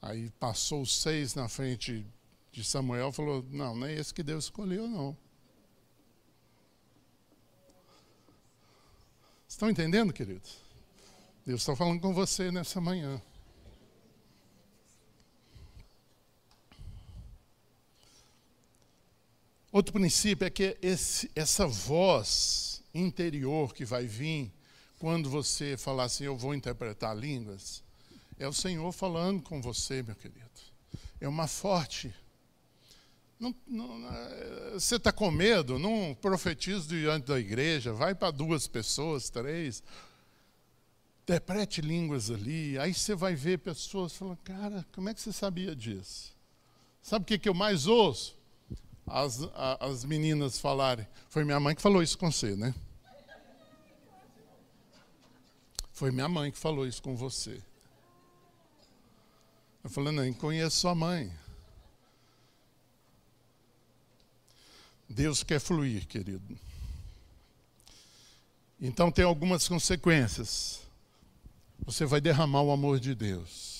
Aí 0.00 0.30
passou 0.38 0.84
seis 0.84 1.34
na 1.34 1.48
frente 1.48 2.06
de 2.50 2.62
Samuel 2.62 3.10
falou: 3.12 3.44
Não, 3.50 3.74
não 3.74 3.86
é 3.86 3.94
esse 3.94 4.12
que 4.12 4.22
Deus 4.22 4.44
escolheu, 4.44 4.86
não. 4.86 5.16
Estão 9.48 9.70
entendendo, 9.70 10.12
queridos? 10.12 10.58
Deus 11.44 11.60
está 11.60 11.74
falando 11.74 12.00
com 12.00 12.14
você 12.14 12.50
nessa 12.50 12.80
manhã. 12.80 13.20
Outro 19.72 19.94
princípio 19.94 20.46
é 20.46 20.50
que 20.50 20.76
esse, 20.82 21.30
essa 21.34 21.66
voz 21.66 22.82
interior 22.94 23.72
que 23.72 23.86
vai 23.86 24.06
vir 24.06 24.52
quando 24.98 25.30
você 25.30 25.78
falar 25.78 26.04
assim, 26.04 26.24
eu 26.24 26.36
vou 26.36 26.54
interpretar 26.54 27.16
línguas, 27.16 27.82
é 28.38 28.46
o 28.46 28.52
Senhor 28.52 28.92
falando 28.92 29.42
com 29.42 29.62
você, 29.62 30.02
meu 30.02 30.14
querido. 30.14 30.42
É 31.18 31.26
uma 31.26 31.48
forte. 31.48 32.14
Não, 33.40 33.54
não, 33.66 34.14
é, 34.14 34.70
você 34.74 34.96
está 34.96 35.10
com 35.10 35.30
medo? 35.30 35.78
Não 35.78 36.14
profetize 36.20 36.86
diante 36.86 37.28
da 37.28 37.40
igreja. 37.40 37.94
Vai 37.94 38.14
para 38.14 38.30
duas 38.30 38.66
pessoas, 38.66 39.30
três. 39.30 39.82
Interprete 41.22 41.80
línguas 41.80 42.30
ali. 42.30 42.78
Aí 42.78 42.92
você 42.92 43.14
vai 43.14 43.34
ver 43.34 43.58
pessoas 43.58 44.12
falando, 44.12 44.38
cara, 44.44 44.86
como 44.92 45.08
é 45.08 45.14
que 45.14 45.20
você 45.20 45.32
sabia 45.32 45.74
disso? 45.74 46.36
Sabe 47.00 47.22
o 47.22 47.26
que, 47.26 47.38
que 47.38 47.48
eu 47.48 47.54
mais 47.54 47.86
ouço? 47.86 48.36
As, 49.06 49.40
as 49.80 50.04
meninas 50.04 50.58
falarem. 50.58 51.06
Foi 51.28 51.44
minha 51.44 51.60
mãe 51.60 51.74
que 51.74 51.82
falou 51.82 52.02
isso 52.02 52.16
com 52.16 52.30
você, 52.30 52.56
né? 52.56 52.74
Foi 55.92 56.10
minha 56.10 56.28
mãe 56.28 56.50
que 56.50 56.58
falou 56.58 56.86
isso 56.86 57.02
com 57.02 57.14
você. 57.14 57.62
Eu 59.84 59.90
falei, 59.90 60.12
não, 60.12 60.32
conheço 60.34 60.80
sua 60.80 60.94
mãe. 60.94 61.32
Deus 65.08 65.42
quer 65.42 65.60
fluir, 65.60 66.06
querido. 66.06 66.58
Então 68.80 69.12
tem 69.12 69.24
algumas 69.24 69.68
consequências. 69.68 70.80
Você 71.84 72.06
vai 72.06 72.20
derramar 72.20 72.62
o 72.62 72.72
amor 72.72 72.98
de 72.98 73.14
Deus. 73.14 73.71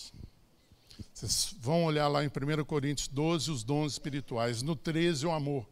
Vocês 1.22 1.54
vão 1.60 1.84
olhar 1.84 2.08
lá 2.08 2.24
em 2.24 2.26
1 2.26 2.64
Coríntios 2.64 3.06
12 3.06 3.48
os 3.52 3.62
dons 3.62 3.92
espirituais. 3.92 4.60
No 4.60 4.74
13, 4.74 5.24
o 5.24 5.30
amor. 5.30 5.64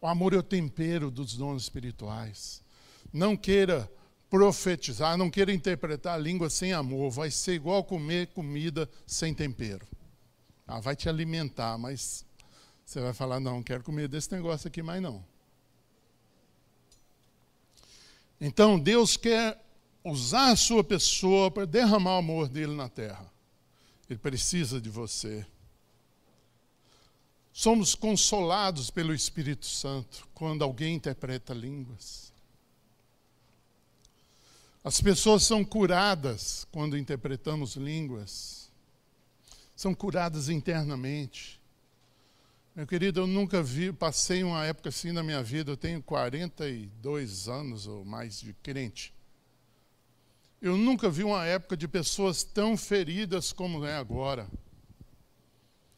O 0.00 0.06
amor 0.08 0.34
é 0.34 0.36
o 0.36 0.42
tempero 0.42 1.12
dos 1.12 1.36
dons 1.36 1.62
espirituais. 1.62 2.60
Não 3.12 3.36
queira 3.36 3.88
profetizar, 4.28 5.16
não 5.16 5.30
queira 5.30 5.52
interpretar 5.52 6.14
a 6.14 6.18
língua 6.18 6.50
sem 6.50 6.72
amor. 6.72 7.12
Vai 7.12 7.30
ser 7.30 7.54
igual 7.54 7.84
comer 7.84 8.26
comida 8.28 8.90
sem 9.06 9.32
tempero. 9.32 9.86
Ah, 10.66 10.80
vai 10.80 10.96
te 10.96 11.08
alimentar, 11.08 11.78
mas 11.78 12.24
você 12.84 13.00
vai 13.00 13.12
falar: 13.12 13.38
não, 13.38 13.58
não 13.58 13.62
quero 13.62 13.84
comer 13.84 14.08
desse 14.08 14.32
negócio 14.32 14.66
aqui 14.66 14.82
mais 14.82 15.00
não. 15.00 15.24
Então, 18.40 18.76
Deus 18.76 19.16
quer 19.16 19.56
usar 20.02 20.50
a 20.50 20.56
sua 20.56 20.82
pessoa 20.82 21.48
para 21.48 21.64
derramar 21.64 22.16
o 22.16 22.18
amor 22.18 22.48
dele 22.48 22.74
na 22.74 22.88
terra. 22.88 23.37
Ele 24.08 24.18
precisa 24.18 24.80
de 24.80 24.88
você. 24.88 25.46
Somos 27.52 27.94
consolados 27.94 28.90
pelo 28.90 29.12
Espírito 29.12 29.66
Santo 29.66 30.28
quando 30.32 30.62
alguém 30.62 30.94
interpreta 30.94 31.52
línguas. 31.52 32.32
As 34.84 35.00
pessoas 35.00 35.42
são 35.42 35.64
curadas 35.64 36.66
quando 36.70 36.96
interpretamos 36.96 37.74
línguas. 37.74 38.70
São 39.74 39.94
curadas 39.94 40.48
internamente. 40.48 41.60
Meu 42.74 42.86
querido, 42.86 43.20
eu 43.20 43.26
nunca 43.26 43.60
vi, 43.60 43.92
passei 43.92 44.44
uma 44.44 44.64
época 44.64 44.88
assim 44.88 45.10
na 45.10 45.22
minha 45.22 45.42
vida, 45.42 45.72
eu 45.72 45.76
tenho 45.76 46.00
42 46.00 47.48
anos 47.48 47.88
ou 47.88 48.04
mais 48.04 48.40
de 48.40 48.52
crente. 48.62 49.12
Eu 50.60 50.76
nunca 50.76 51.08
vi 51.08 51.22
uma 51.22 51.44
época 51.44 51.76
de 51.76 51.86
pessoas 51.86 52.42
tão 52.42 52.76
feridas 52.76 53.52
como 53.52 53.84
é 53.84 53.96
agora. 53.96 54.48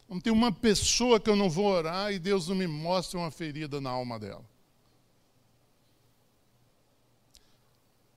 Não 0.07 0.19
tem 0.19 0.31
uma 0.31 0.51
pessoa 0.51 1.19
que 1.19 1.29
eu 1.29 1.35
não 1.35 1.49
vou 1.49 1.65
orar 1.65 2.11
e 2.11 2.19
Deus 2.19 2.47
não 2.47 2.55
me 2.55 2.67
mostre 2.67 3.17
uma 3.17 3.31
ferida 3.31 3.79
na 3.79 3.89
alma 3.89 4.19
dela. 4.19 4.45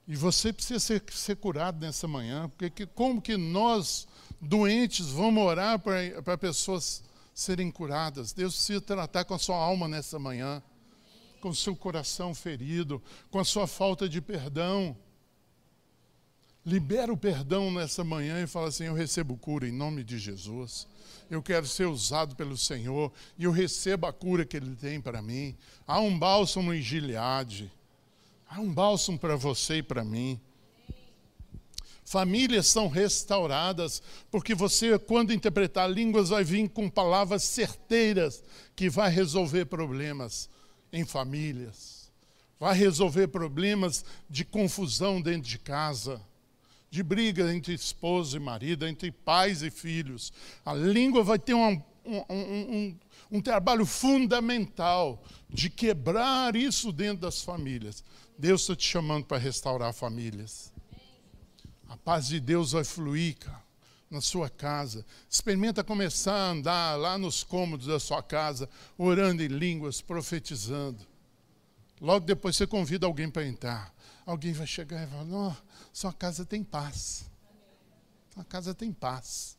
E 0.07 0.15
você 0.15 0.53
precisa 0.53 0.81
ser, 0.81 1.03
ser 1.11 1.37
curado 1.37 1.81
nessa 1.81 2.07
manhã, 2.07 2.49
porque 2.51 2.69
que, 2.69 2.87
como 2.87 3.23
que 3.23 3.39
nós, 3.39 4.07
doentes, 4.39 5.07
vamos 5.07 5.43
orar 5.43 5.79
para 5.79 6.37
pessoas 6.37 7.03
serem 7.33 7.71
curadas. 7.71 8.33
Deus 8.33 8.55
precisa 8.55 8.81
tratar 8.83 9.25
com 9.25 9.35
a 9.35 9.39
sua 9.39 9.57
alma 9.57 9.89
nessa 9.89 10.19
manhã, 10.19 10.63
com 11.41 11.49
o 11.49 11.55
seu 11.55 11.75
coração 11.75 12.35
ferido, 12.35 13.03
com 13.31 13.39
a 13.39 13.45
sua 13.45 13.67
falta 13.67 14.07
de 14.07 14.21
perdão. 14.21 14.95
Libera 16.67 17.13
o 17.13 17.17
perdão 17.17 17.71
nessa 17.71 18.03
manhã 18.03 18.43
e 18.43 18.47
fala 18.47 18.69
assim: 18.69 18.85
Eu 18.85 18.95
recebo 18.95 19.37
cura 19.37 19.69
em 19.69 19.73
nome 19.73 20.03
de 20.03 20.19
Jesus. 20.19 20.87
Eu 21.31 21.43
quero 21.43 21.67
ser 21.67 21.87
usado 21.87 22.35
pelo 22.35 22.57
Senhor 22.57 23.13
e 23.39 23.45
eu 23.45 23.51
recebo 23.51 24.07
a 24.07 24.13
cura 24.13 24.45
que 24.45 24.57
Ele 24.57 24.75
tem 24.75 25.01
para 25.01 25.21
mim. 25.21 25.55
Há 25.87 26.01
um 26.01 26.19
bálsamo 26.19 26.73
em 26.73 26.81
Gileade. 26.81 27.71
Há 28.49 28.61
um 28.61 28.73
bálsamo 28.73 29.19
para 29.19 29.37
você 29.37 29.77
e 29.77 29.83
para 29.83 30.05
mim. 30.05 30.41
Famílias 32.05 32.67
são 32.67 32.87
restauradas, 32.87 34.03
porque 34.31 34.55
você, 34.55 34.99
quando 34.99 35.33
interpretar 35.33 35.91
línguas, 35.91 36.29
vai 36.29 36.45
vir 36.45 36.69
com 36.69 36.89
palavras 36.89 37.43
certeiras 37.43 38.43
que 38.77 38.89
vai 38.89 39.11
resolver 39.11 39.65
problemas 39.65 40.49
em 40.93 41.05
famílias, 41.05 42.13
vai 42.61 42.77
resolver 42.77 43.29
problemas 43.29 44.05
de 44.31 44.45
confusão 44.45 45.21
dentro 45.21 45.49
de 45.49 45.59
casa, 45.59 46.21
de 46.95 47.03
briga 47.03 47.53
entre 47.53 47.75
esposo 47.75 48.37
e 48.37 48.41
marido, 48.41 48.87
entre 48.87 49.11
pais 49.11 49.63
e 49.63 49.71
filhos. 49.71 50.33
A 50.65 50.73
língua 50.73 51.25
vai 51.25 51.41
ter 51.41 51.53
um, 51.53 51.83
um, 52.05 52.25
um, 52.31 52.99
um 53.33 53.41
trabalho 53.41 53.85
fundamental 53.85 55.21
de 55.51 55.69
quebrar 55.69 56.55
isso 56.55 56.93
dentro 56.93 57.23
das 57.23 57.43
famílias. 57.43 58.05
Deus 58.39 58.61
está 58.61 58.77
te 58.77 58.87
chamando 58.87 59.27
para 59.27 59.39
restaurar 59.39 59.93
famílias. 59.93 60.73
A 61.89 61.97
paz 61.97 62.29
de 62.29 62.39
Deus 62.39 62.71
vai 62.71 62.85
fluir, 62.85 63.39
cara, 63.39 63.65
na 64.09 64.21
sua 64.21 64.49
casa. 64.49 65.05
Experimenta 65.29 65.83
começar 65.83 66.33
a 66.33 66.51
andar 66.51 66.97
lá 66.97 67.19
nos 67.19 67.43
cômodos 67.43 67.89
da 67.89 67.99
sua 67.99 68.23
casa, 68.23 68.71
orando 68.97 69.43
em 69.43 69.49
línguas, 69.49 70.01
profetizando. 70.01 71.05
Logo 72.01 72.25
depois 72.25 72.57
você 72.57 72.69
convida 72.69 73.05
alguém 73.05 73.29
para 73.29 73.45
entrar. 73.45 73.93
Alguém 74.25 74.53
vai 74.53 74.67
chegar 74.67 75.03
e 75.05 75.11
falar: 75.11 75.25
Não, 75.25 75.57
sua 75.95 76.13
casa 76.13 76.45
tem 76.45 76.65
paz. 76.65 77.31
Sua 78.35 78.45
casa 78.45 78.75
tem 78.75 78.93
paz. 78.93 79.57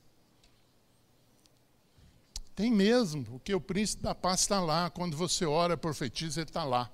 Tem 2.54 2.69
mesmo, 2.69 3.24
porque 3.24 3.56
o 3.56 3.62
príncipe 3.62 4.04
da 4.04 4.13
paz 4.13 4.41
está 4.41 4.60
lá. 4.60 4.89
Quando 4.89 5.15
você 5.15 5.45
ora, 5.45 5.78
profetiza, 5.78 6.41
ele 6.41 6.50
está 6.50 6.65
lá. 6.65 6.91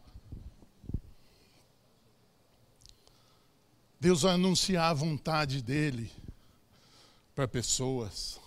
Deus 3.99 4.21
vai 4.21 4.33
anunciar 4.33 4.91
a 4.91 4.93
vontade 4.93 5.63
dele 5.63 6.11
para 7.33 7.47
pessoas. 7.47 8.39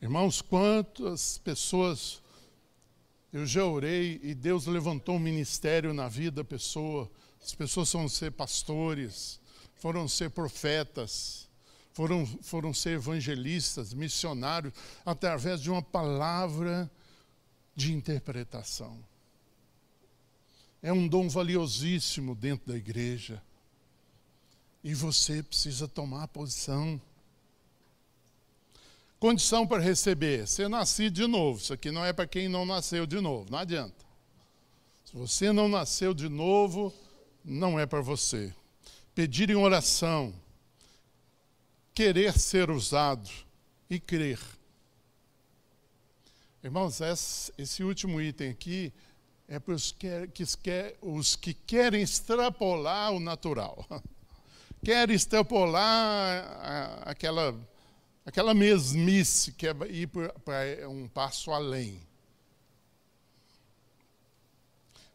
Irmãos, 0.00 0.40
quantas 0.40 1.36
pessoas 1.36 2.22
eu 3.30 3.44
já 3.44 3.66
orei 3.66 4.18
e 4.22 4.34
Deus 4.34 4.64
levantou 4.64 5.16
um 5.16 5.20
ministério 5.20 5.92
na 5.92 6.08
vida 6.08 6.42
da 6.42 6.44
pessoa. 6.44 7.10
As 7.42 7.54
pessoas 7.54 7.92
foram 7.92 8.08
ser 8.08 8.32
pastores, 8.32 9.39
foram 9.80 10.06
ser 10.06 10.30
profetas, 10.30 11.48
foram, 11.92 12.26
foram 12.42 12.72
ser 12.72 12.90
evangelistas, 12.90 13.92
missionários, 13.92 14.72
através 15.04 15.60
de 15.60 15.70
uma 15.70 15.82
palavra 15.82 16.88
de 17.74 17.92
interpretação. 17.92 19.02
É 20.82 20.92
um 20.92 21.08
dom 21.08 21.28
valiosíssimo 21.28 22.34
dentro 22.34 22.72
da 22.72 22.76
igreja. 22.76 23.42
E 24.82 24.94
você 24.94 25.42
precisa 25.42 25.88
tomar 25.88 26.28
posição. 26.28 27.00
Condição 29.18 29.66
para 29.66 29.82
receber: 29.82 30.46
ser 30.46 30.68
nascido 30.68 31.14
de 31.14 31.26
novo. 31.26 31.60
Isso 31.60 31.72
aqui 31.72 31.90
não 31.90 32.04
é 32.04 32.12
para 32.12 32.26
quem 32.26 32.48
não 32.48 32.64
nasceu 32.64 33.06
de 33.06 33.20
novo, 33.20 33.50
não 33.50 33.58
adianta. 33.58 34.04
Se 35.04 35.14
você 35.14 35.52
não 35.52 35.68
nasceu 35.68 36.14
de 36.14 36.28
novo, 36.28 36.94
não 37.44 37.78
é 37.78 37.84
para 37.84 38.00
você. 38.00 38.54
Pedir 39.20 39.50
em 39.50 39.54
oração, 39.54 40.32
querer 41.92 42.38
ser 42.38 42.70
usado 42.70 43.28
e 43.90 44.00
crer. 44.00 44.40
Irmãos, 46.64 47.02
esse 47.58 47.84
último 47.84 48.18
item 48.18 48.48
aqui 48.48 48.90
é 49.46 49.58
para 49.58 49.74
os 49.74 49.92
que, 49.92 50.08
os 51.02 51.36
que 51.36 51.52
querem 51.52 52.00
extrapolar 52.00 53.12
o 53.12 53.20
natural. 53.20 53.86
quer 54.82 55.10
extrapolar 55.10 57.02
aquela, 57.02 57.54
aquela 58.24 58.54
mesmice, 58.54 59.52
quer 59.52 59.76
ir 59.90 60.06
para 60.06 60.88
um 60.88 61.06
passo 61.06 61.50
além. 61.50 62.00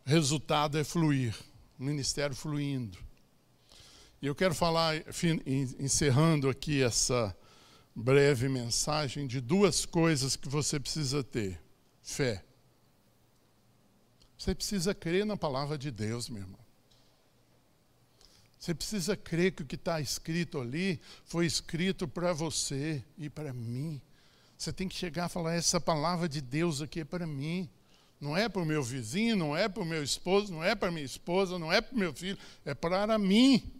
Resultado 0.06 0.78
é 0.78 0.84
fluir, 0.84 1.36
o 1.80 1.84
ministério 1.84 2.36
fluindo. 2.36 3.04
E 4.22 4.28
eu 4.28 4.36
quero 4.36 4.56
falar, 4.56 4.96
encerrando 5.80 6.50
aqui 6.50 6.82
essa 6.82 7.36
breve 7.96 8.50
mensagem, 8.50 9.28
de 9.28 9.40
duas 9.40 9.86
coisas 9.86 10.36
que 10.36 10.50
você 10.50 10.80
precisa 10.80 11.24
ter: 11.24 11.62
fé. 12.02 12.44
Você 14.38 14.54
precisa 14.54 14.94
crer 14.94 15.26
na 15.26 15.38
palavra 15.38 15.78
de 15.78 15.90
Deus, 15.92 16.30
meu 16.30 16.42
irmão. 16.42 16.60
Você 18.60 18.74
precisa 18.74 19.16
crer 19.16 19.52
que 19.52 19.62
o 19.62 19.66
que 19.66 19.76
está 19.76 20.02
escrito 20.02 20.60
ali 20.60 21.00
foi 21.24 21.46
escrito 21.46 22.08
para 22.08 22.34
você 22.34 23.04
e 23.18 23.30
para 23.30 23.54
mim. 23.54 24.02
Você 24.58 24.74
tem 24.74 24.88
que 24.88 24.96
chegar 24.96 25.28
e 25.28 25.32
falar: 25.32 25.54
essa 25.54 25.80
palavra 25.80 26.28
de 26.28 26.42
Deus 26.42 26.82
aqui 26.82 27.02
é 27.02 27.06
para 27.06 27.28
mim. 27.28 27.70
Não 28.20 28.36
é 28.36 28.50
para 28.50 28.62
o 28.62 28.66
meu 28.66 28.82
vizinho, 28.82 29.36
não 29.36 29.56
é 29.56 29.68
para 29.70 29.84
o 29.84 29.86
meu 29.86 30.02
esposo, 30.02 30.52
não 30.52 30.64
é 30.64 30.74
para 30.74 30.90
minha 30.90 31.06
esposa, 31.06 31.60
não 31.60 31.72
é 31.72 31.82
para 31.82 31.96
o 31.96 32.00
meu 32.00 32.14
filho, 32.14 32.38
é 32.64 32.74
para 32.74 33.18
mim. 33.20 33.75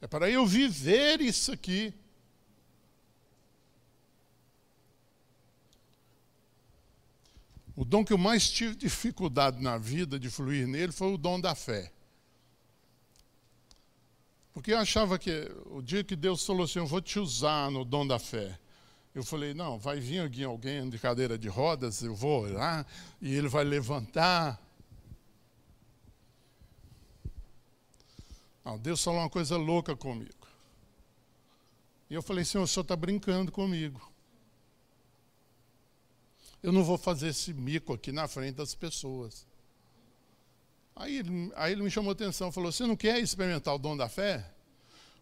É 0.00 0.06
para 0.06 0.30
eu 0.30 0.46
viver 0.46 1.20
isso 1.20 1.52
aqui. 1.52 1.94
O 7.74 7.84
dom 7.84 8.04
que 8.04 8.12
eu 8.12 8.18
mais 8.18 8.50
tive 8.50 8.74
dificuldade 8.74 9.62
na 9.62 9.76
vida 9.76 10.18
de 10.18 10.30
fluir 10.30 10.66
nele 10.66 10.92
foi 10.92 11.12
o 11.12 11.18
dom 11.18 11.38
da 11.38 11.54
fé. 11.54 11.92
Porque 14.54 14.72
eu 14.72 14.78
achava 14.78 15.18
que 15.18 15.52
o 15.66 15.82
dia 15.82 16.02
que 16.02 16.16
Deus 16.16 16.44
falou 16.44 16.64
assim, 16.64 16.78
eu 16.78 16.86
vou 16.86 17.02
te 17.02 17.18
usar 17.18 17.70
no 17.70 17.84
dom 17.84 18.06
da 18.06 18.18
fé. 18.18 18.58
Eu 19.14 19.22
falei, 19.22 19.52
não, 19.52 19.78
vai 19.78 20.00
vir 20.00 20.20
alguém, 20.20 20.44
alguém 20.44 20.88
de 20.88 20.98
cadeira 20.98 21.38
de 21.38 21.48
rodas, 21.48 22.02
eu 22.02 22.14
vou 22.14 22.44
orar 22.44 22.86
e 23.20 23.34
ele 23.34 23.48
vai 23.48 23.64
levantar. 23.64 24.58
Ah, 28.68 28.76
Deus 28.76 29.00
falou 29.00 29.20
uma 29.20 29.30
coisa 29.30 29.56
louca 29.56 29.94
comigo. 29.94 30.34
E 32.10 32.14
eu 32.14 32.20
falei, 32.20 32.44
Senhor, 32.44 32.64
o 32.64 32.66
Senhor 32.66 32.82
está 32.82 32.96
brincando 32.96 33.52
comigo. 33.52 34.12
Eu 36.60 36.72
não 36.72 36.82
vou 36.82 36.98
fazer 36.98 37.28
esse 37.28 37.54
mico 37.54 37.94
aqui 37.94 38.10
na 38.10 38.26
frente 38.26 38.56
das 38.56 38.74
pessoas. 38.74 39.46
Aí 40.96 41.18
ele, 41.18 41.52
aí 41.54 41.70
ele 41.74 41.82
me 41.84 41.90
chamou 41.92 42.10
a 42.10 42.12
atenção, 42.12 42.50
falou: 42.50 42.72
Você 42.72 42.84
não 42.84 42.96
quer 42.96 43.20
experimentar 43.20 43.72
o 43.72 43.78
dom 43.78 43.96
da 43.96 44.08
fé? 44.08 44.44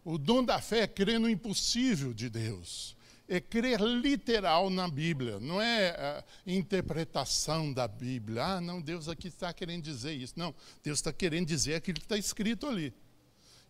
O 0.03 0.17
dom 0.17 0.43
da 0.43 0.59
fé 0.59 0.81
é 0.81 0.87
crer 0.87 1.21
no 1.21 1.29
impossível 1.29 2.15
de 2.15 2.31
Deus. 2.31 2.97
É 3.29 3.43
crer 3.43 3.79
literal 3.79 4.71
na 4.71 4.89
Bíblia, 4.89 5.39
não 5.39 5.61
é 5.61 5.91
a 5.91 6.25
interpretação 6.47 7.71
da 7.71 7.87
Bíblia. 7.87 8.43
Ah, 8.43 8.61
não, 8.63 8.81
Deus 8.81 9.07
aqui 9.07 9.29
está 9.29 9.53
querendo 9.53 9.83
dizer 9.83 10.15
isso. 10.15 10.33
Não, 10.35 10.55
Deus 10.83 11.01
está 11.01 11.13
querendo 11.13 11.47
dizer 11.47 11.75
aquilo 11.75 11.99
que 11.99 12.07
está 12.07 12.17
escrito 12.17 12.67
ali. 12.67 12.95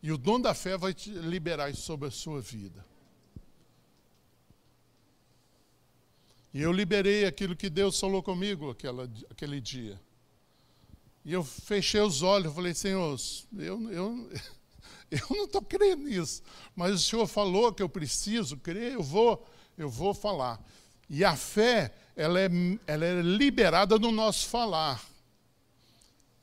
E 0.05 0.13
o 0.13 0.19
dom 0.19 0.39
da 0.39 0.53
fé 0.53 0.77
vai 0.77 0.93
te 0.93 1.09
liberar 1.09 1.71
isso 1.71 1.81
sobre 1.81 2.09
a 2.09 2.11
sua 2.11 2.39
vida. 2.39 2.85
E 6.53 6.61
eu 6.61 6.71
liberei 6.71 7.25
aquilo 7.25 7.57
que 7.57 7.71
Deus 7.71 7.99
falou 7.99 8.23
comigo 8.23 8.69
aquela, 8.69 9.11
aquele 9.31 9.63
dia. 9.63 9.99
E 11.25 11.33
eu 11.33 11.43
fechei 11.43 12.03
os 12.03 12.21
olhos, 12.21 12.53
e 12.53 12.55
falei, 12.55 12.75
Senhor, 12.75 13.19
eu, 13.57 13.91
eu, 13.91 14.31
eu 15.11 15.27
não 15.31 15.47
estou 15.47 15.63
crendo 15.63 16.05
nisso, 16.05 16.43
mas 16.77 16.93
o 16.93 16.99
Senhor 16.99 17.27
falou 17.27 17.73
que 17.73 17.83
eu 17.83 17.89
preciso 17.89 18.59
crer, 18.59 18.93
eu 18.93 19.03
vou, 19.03 19.43
eu 19.79 19.89
vou 19.89 20.13
falar. 20.13 20.63
E 21.09 21.25
a 21.25 21.35
fé, 21.35 21.95
ela 22.15 22.39
é, 22.39 22.51
ela 22.87 23.07
é 23.07 23.23
liberada 23.23 23.99
no 23.99 24.13
nosso 24.13 24.49
falar. 24.49 25.14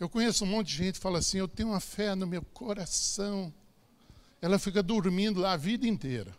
Eu 0.02 0.10
conheço 0.10 0.46
um 0.46 0.48
monte 0.48 0.70
de 0.70 0.78
gente 0.78 0.94
que 0.96 1.00
fala 1.00 1.20
assim, 1.20 1.38
eu 1.38 1.48
tenho 1.48 1.70
uma 1.70 1.80
fé 1.80 2.16
no 2.16 2.26
meu 2.26 2.42
coração. 2.42 3.54
Ela 4.42 4.58
fica 4.58 4.82
dormindo 4.82 5.40
lá 5.40 5.52
a 5.52 5.58
vida 5.58 5.86
inteira. 5.86 6.36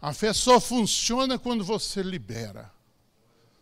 A 0.00 0.12
fé 0.12 0.32
só 0.32 0.60
funciona 0.60 1.40
quando 1.40 1.64
você 1.64 2.04
libera. 2.04 2.70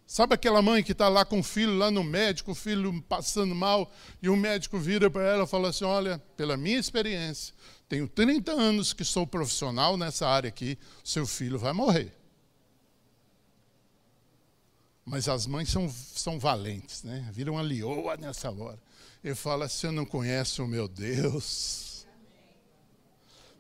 Sabe 0.07 0.35
aquela 0.35 0.61
mãe 0.61 0.83
que 0.83 0.93
está 0.93 1.09
lá 1.09 1.25
com 1.25 1.41
o 1.41 1.43
filho 1.43 1.79
lá 1.79 1.91
no 1.91 2.05
médico, 2.05 2.51
o 2.51 2.55
filho 2.55 3.01
passando 3.09 3.55
mal, 3.55 3.91
e 4.21 4.29
o 4.29 4.37
médico 4.37 4.79
vira 4.79 5.11
para 5.11 5.23
ela 5.23 5.45
e 5.45 5.49
fala 5.49 5.71
assim: 5.71 5.87
Olha, 5.87 6.19
pela 6.37 6.55
minha 6.55 6.79
experiência, 6.79 7.55
tenho 7.89 8.07
30 8.07 8.53
anos 8.53 8.93
que 8.93 9.03
sou 9.03 9.27
profissional 9.27 9.97
nessa 9.97 10.29
área 10.29 10.49
aqui, 10.49 10.79
seu 11.03 11.27
filho 11.27 11.59
vai 11.59 11.73
morrer. 11.73 12.13
Mas 15.05 15.29
as 15.29 15.47
mães 15.47 15.69
são, 15.69 15.89
são 15.89 16.39
valentes, 16.39 17.03
né? 17.03 17.29
Viram 17.33 17.55
uma 17.55 17.63
lioa 17.63 18.17
nessa 18.17 18.51
hora. 18.51 18.79
Ele 19.23 19.35
fala: 19.35 19.69
Você 19.69 19.91
não 19.91 20.05
conhece 20.05 20.63
o 20.63 20.67
meu 20.67 20.87
Deus? 20.87 22.07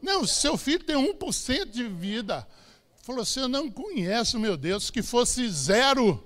Não, 0.00 0.26
seu 0.26 0.57
filho 0.57 0.85
tem 0.85 0.96
1% 0.96 1.70
de 1.70 1.88
vida. 1.88 2.46
Falou: 3.02 3.24
Você 3.24 3.46
não 3.48 3.70
conhece 3.70 4.37
o 4.37 4.40
meu 4.40 4.57
Deus, 4.57 4.90
que 4.90 5.02
fosse 5.02 5.48
zero 5.50 6.22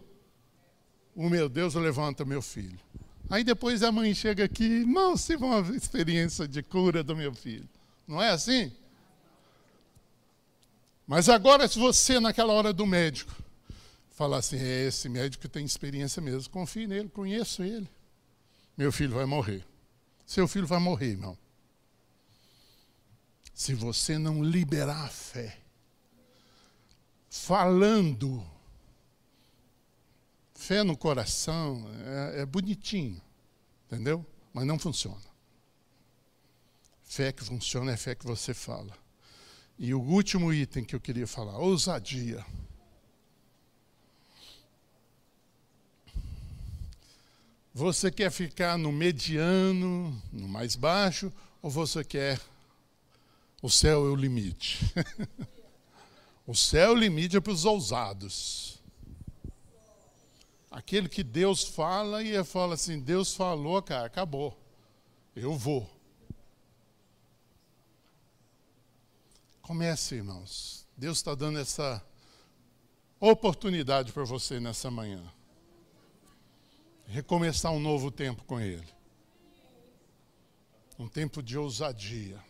o 1.17 1.31
meu 1.31 1.49
Deus 1.49 1.75
levanta 1.75 2.27
meu 2.27 2.43
filho. 2.43 2.79
Aí 3.31 3.43
depois 3.43 3.83
a 3.83 3.91
mãe 3.91 4.15
chega 4.15 4.45
aqui, 4.45 4.65
irmão, 4.65 5.17
tive 5.17 5.43
uma 5.43 5.61
experiência 5.75 6.47
de 6.47 6.63
cura 6.63 7.03
do 7.03 7.17
meu 7.17 7.35
filho. 7.35 7.69
Não 8.07 8.23
é 8.23 8.31
assim? 8.31 8.71
Mas 11.07 11.29
agora, 11.29 11.67
se 11.67 11.79
você, 11.79 12.21
naquela 12.21 12.53
hora 12.53 12.73
do 12.73 12.85
médico, 12.87 13.35
falar 14.17 14.39
assim: 14.39 14.57
é, 14.57 14.87
esse 14.87 15.09
médico 15.09 15.49
tem 15.49 15.65
experiência 15.65 16.21
mesmo, 16.21 16.51
confie 16.51 16.89
nele, 16.89 17.09
conheço 17.09 17.63
ele. 17.63 17.89
Meu 18.77 18.91
filho 18.91 19.15
vai 19.15 19.27
morrer. 19.27 19.65
Seu 20.27 20.49
filho 20.49 20.67
vai 20.67 20.81
morrer, 20.81 21.11
irmão. 21.11 21.39
Se 23.55 23.73
você 23.73 24.19
não 24.19 24.43
liberar 24.43 25.05
a 25.05 25.09
fé, 25.09 25.57
falando 27.31 28.45
Fé 30.57 30.83
no 30.83 30.97
coração 30.97 31.87
é, 32.35 32.41
é 32.41 32.47
bonitinho, 32.47 33.21
entendeu? 33.87 34.27
Mas 34.53 34.67
não 34.67 34.79
funciona. 34.79 35.23
Fé 37.05 37.31
que 37.31 37.45
funciona 37.45 37.93
é 37.93 37.97
fé 37.97 38.15
que 38.15 38.27
você 38.27 38.55
fala. 38.55 38.93
E 39.79 39.93
o 39.93 40.01
último 40.01 40.53
item 40.53 40.83
que 40.83 40.97
eu 40.97 41.01
queria 41.01 41.27
falar, 41.27 41.59
ousadia. 41.59 42.45
Você 47.77 48.11
quer 48.11 48.31
ficar 48.31 48.79
no 48.79 48.91
mediano, 48.91 50.19
no 50.33 50.49
mais 50.49 50.75
baixo, 50.75 51.31
ou 51.61 51.69
você 51.69 52.03
quer 52.03 52.41
o 53.61 53.69
céu 53.69 54.07
é 54.07 54.09
o 54.09 54.17
limite? 54.17 54.79
o 56.47 56.55
céu 56.55 56.89
é 56.89 56.93
o 56.93 56.95
limite 56.95 57.37
é 57.37 57.41
para 57.41 57.53
os 57.53 57.67
ousados. 57.67 58.79
Aquele 60.71 61.07
que 61.07 61.23
Deus 61.23 61.65
fala 61.65 62.23
e 62.23 62.43
fala 62.45 62.73
assim: 62.73 62.99
Deus 62.99 63.35
falou, 63.35 63.83
cara, 63.83 64.07
acabou. 64.07 64.59
Eu 65.35 65.55
vou. 65.55 65.87
Comece, 69.61 70.15
irmãos. 70.15 70.87
Deus 70.97 71.19
está 71.19 71.35
dando 71.35 71.59
essa 71.59 72.03
oportunidade 73.21 74.15
para 74.15 74.25
você 74.25 74.59
nessa 74.59 74.91
manhã. 74.91 75.36
Recomeçar 77.07 77.73
um 77.73 77.81
novo 77.81 78.11
tempo 78.11 78.45
com 78.45 78.61
Ele. 78.61 78.87
Um 80.99 81.09
tempo 81.09 81.43
de 81.43 81.57
ousadia. 81.57 82.43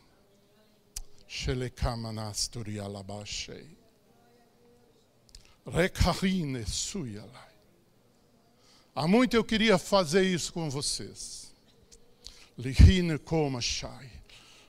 Há 8.94 9.06
muito 9.06 9.36
eu 9.36 9.44
queria 9.44 9.76
fazer 9.76 10.22
isso 10.22 10.52
com 10.52 10.70
vocês. 10.70 11.52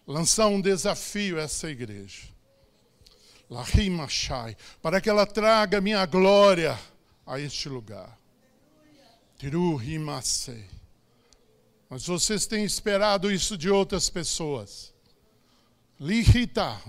Lançar 0.06 0.48
um 0.48 0.60
desafio 0.60 1.40
a 1.40 1.44
essa 1.44 1.70
igreja. 1.70 2.28
Para 4.82 5.00
que 5.00 5.10
ela 5.10 5.26
traga 5.26 5.80
minha 5.80 6.06
glória 6.06 6.78
a 7.26 7.40
este 7.40 7.70
lugar. 7.70 8.18
Mas 11.90 12.06
vocês 12.06 12.46
têm 12.46 12.66
esperado 12.66 13.32
isso 13.32 13.58
de 13.58 13.70
outras 13.70 14.10
pessoas. 14.10 14.94
Lihita. 16.00 16.82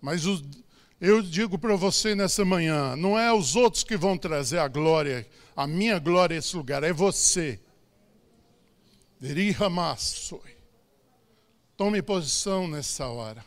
Mas 0.00 0.22
eu 1.00 1.22
digo 1.22 1.58
para 1.58 1.74
você 1.76 2.14
nessa 2.14 2.44
manhã: 2.44 2.94
não 2.96 3.18
é 3.18 3.32
os 3.32 3.56
outros 3.56 3.82
que 3.82 3.96
vão 3.96 4.16
trazer 4.18 4.58
a 4.58 4.68
glória 4.68 5.26
a 5.56 5.66
minha 5.66 5.98
glória 5.98 6.36
a 6.36 6.38
esse 6.38 6.56
lugar, 6.56 6.82
é 6.82 6.92
você. 6.92 7.60
Tome 11.76 12.02
posição 12.02 12.66
nessa 12.66 13.06
hora. 13.06 13.44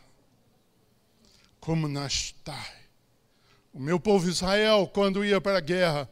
Como 1.60 1.86
nastai. 1.86 2.76
O 3.72 3.78
meu 3.78 4.00
povo 4.00 4.28
Israel, 4.28 4.90
quando 4.92 5.24
ia 5.24 5.40
para 5.40 5.58
a 5.58 5.60
guerra, 5.60 6.08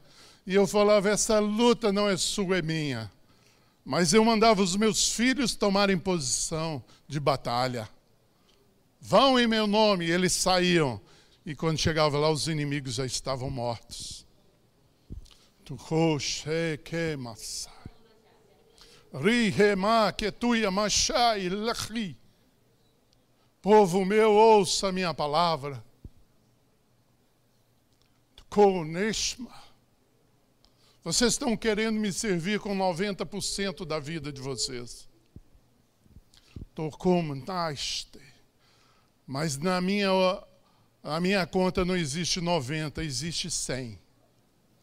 e 0.46 0.54
eu 0.54 0.66
falava: 0.66 1.10
essa 1.10 1.38
luta 1.38 1.92
não 1.92 2.08
é 2.08 2.16
sua, 2.16 2.58
é 2.58 2.62
minha. 2.62 3.10
Mas 3.84 4.12
eu 4.12 4.24
mandava 4.24 4.62
os 4.62 4.76
meus 4.76 5.12
filhos 5.12 5.54
tomarem 5.54 5.98
posição 5.98 6.82
de 7.06 7.18
batalha. 7.18 7.88
Vão 9.00 9.38
em 9.38 9.46
meu 9.46 9.66
nome, 9.66 10.06
e 10.06 10.10
eles 10.10 10.32
saíam. 10.32 11.00
E 11.44 11.54
quando 11.54 11.78
chegava 11.78 12.18
lá, 12.18 12.28
os 12.30 12.48
inimigos 12.48 12.94
já 12.94 13.06
estavam 13.06 13.48
mortos. 13.48 14.26
Rihema 19.12 20.12
que 20.12 20.30
lachri. 21.48 22.16
Povo 23.62 24.04
meu, 24.04 24.32
ouça 24.32 24.88
a 24.88 24.92
minha 24.92 25.14
palavra. 25.14 25.82
Koneshma. 28.48 29.65
Vocês 31.06 31.34
estão 31.34 31.56
querendo 31.56 32.00
me 32.00 32.12
servir 32.12 32.58
com 32.58 32.76
90% 32.76 33.86
da 33.86 34.00
vida 34.00 34.32
de 34.32 34.40
vocês. 34.40 35.08
Tokumnaste. 36.74 38.18
Mas 39.24 39.56
na 39.56 39.80
minha, 39.80 40.10
a 41.04 41.20
minha 41.20 41.46
conta 41.46 41.84
não 41.84 41.96
existe 41.96 42.40
90, 42.40 43.04
existe 43.04 43.48
100 43.48 43.96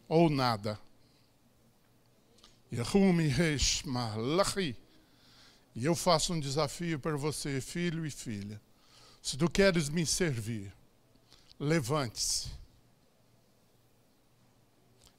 ou 0.08 0.30
nada. 0.30 0.80
E 5.76 5.84
eu 5.84 5.94
faço 5.94 6.32
um 6.32 6.40
desafio 6.40 6.98
para 6.98 7.18
você, 7.18 7.60
filho 7.60 8.06
e 8.06 8.10
filha. 8.10 8.58
Se 9.20 9.36
tu 9.36 9.50
queres 9.50 9.90
me 9.90 10.06
servir, 10.06 10.72
levante-se 11.60 12.63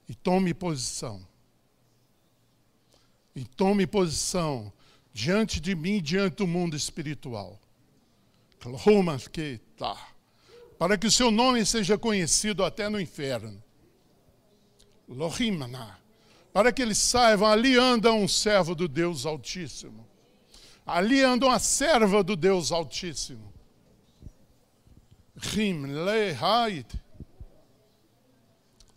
e 0.08 0.14
tome 0.14 0.54
posição. 0.54 1.26
E 3.34 3.44
tome 3.44 3.86
posição 3.86 4.72
diante 5.12 5.60
de 5.60 5.74
mim, 5.74 6.00
diante 6.00 6.36
do 6.36 6.46
mundo 6.46 6.76
espiritual. 6.76 7.60
Para 10.78 10.98
que 10.98 11.06
o 11.06 11.10
seu 11.10 11.30
nome 11.30 11.64
seja 11.64 11.98
conhecido 11.98 12.64
até 12.64 12.88
no 12.88 13.00
inferno. 13.00 13.62
Para 16.52 16.72
que 16.72 16.82
eles 16.82 16.98
saibam, 16.98 17.48
ali 17.48 17.76
anda 17.76 18.12
um 18.12 18.26
servo 18.26 18.74
do 18.74 18.88
Deus 18.88 19.26
Altíssimo. 19.26 20.06
Ali 20.84 21.22
anda 21.22 21.46
uma 21.46 21.58
serva 21.58 22.22
do 22.22 22.36
Deus 22.36 22.72
Altíssimo. 22.72 23.52
Rim, 25.36 25.86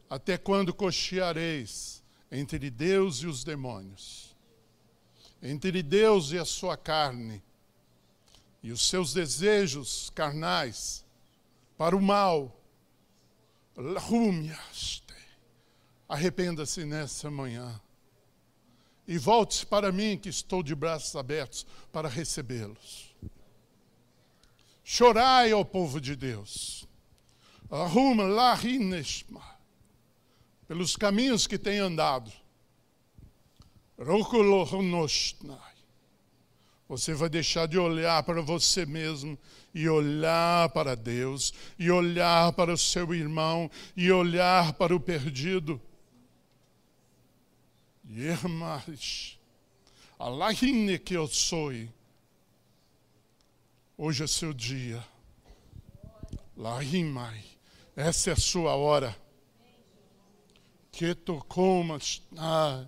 Até 0.10 0.38
quando 0.38 0.74
cocheareis 0.74 2.04
entre 2.32 2.70
Deus 2.70 3.18
e 3.18 3.28
os 3.28 3.44
demônios? 3.44 4.36
Entre 5.42 5.84
Deus 5.84 6.32
e 6.32 6.38
a 6.38 6.46
sua 6.46 6.76
carne, 6.76 7.42
e 8.62 8.72
os 8.72 8.88
seus 8.88 9.14
desejos 9.14 10.10
carnais 10.10 11.06
para 11.78 11.96
o 11.96 12.02
mal. 12.02 12.60
Arrependa-se 16.10 16.84
nessa 16.84 17.30
manhã 17.30 17.80
e 19.10 19.18
volte 19.18 19.66
para 19.66 19.92
mim, 19.92 20.20
que 20.20 20.30
estou 20.30 20.62
de 20.62 20.76
braços 20.76 21.16
abertos 21.16 21.66
para 21.92 22.08
recebê-los. 22.08 23.16
Chorai, 24.84 25.52
ó 25.52 25.64
povo 25.64 26.00
de 26.00 26.16
Deus, 26.16 26.88
arruma 27.72 28.26
lá 28.26 28.54
pelos 30.70 30.96
caminhos 30.96 31.48
que 31.48 31.58
tem 31.58 31.80
andado. 31.80 32.32
Você 36.88 37.16
vai 37.16 37.28
deixar 37.28 37.68
de 37.68 37.80
olhar 37.80 38.22
para 38.22 38.40
você 38.44 38.86
mesmo 38.86 39.36
e 39.74 39.90
olhar 39.90 40.70
para 40.70 40.96
Deus, 40.96 41.52
e 41.80 41.90
olhar 41.90 42.54
para 42.54 42.72
o 42.72 42.78
seu 42.78 43.16
irmão, 43.16 43.70
e 43.98 44.12
olhar 44.12 44.74
para 44.74 44.96
o 44.96 45.00
perdido. 45.00 45.82
Yermais, 48.08 49.40
Allahine 50.20 51.00
que 51.00 51.16
eu 51.16 51.28
sou. 51.28 51.72
Hoje 53.98 54.24
é 54.24 54.28
seu 54.28 54.54
dia. 54.54 55.04
Lahimai, 56.56 57.44
essa 57.96 58.30
é 58.30 58.34
a 58.34 58.36
sua 58.36 58.76
hora. 58.76 59.29
Que 61.00 61.16
tu 61.16 61.38
comas. 61.46 62.22
Ah, 62.38 62.86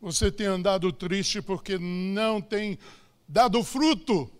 você 0.00 0.32
tem 0.32 0.46
andado 0.46 0.90
triste 0.90 1.42
porque 1.42 1.76
não 1.78 2.40
tem 2.40 2.78
dado 3.28 3.62
fruto. 3.62 4.32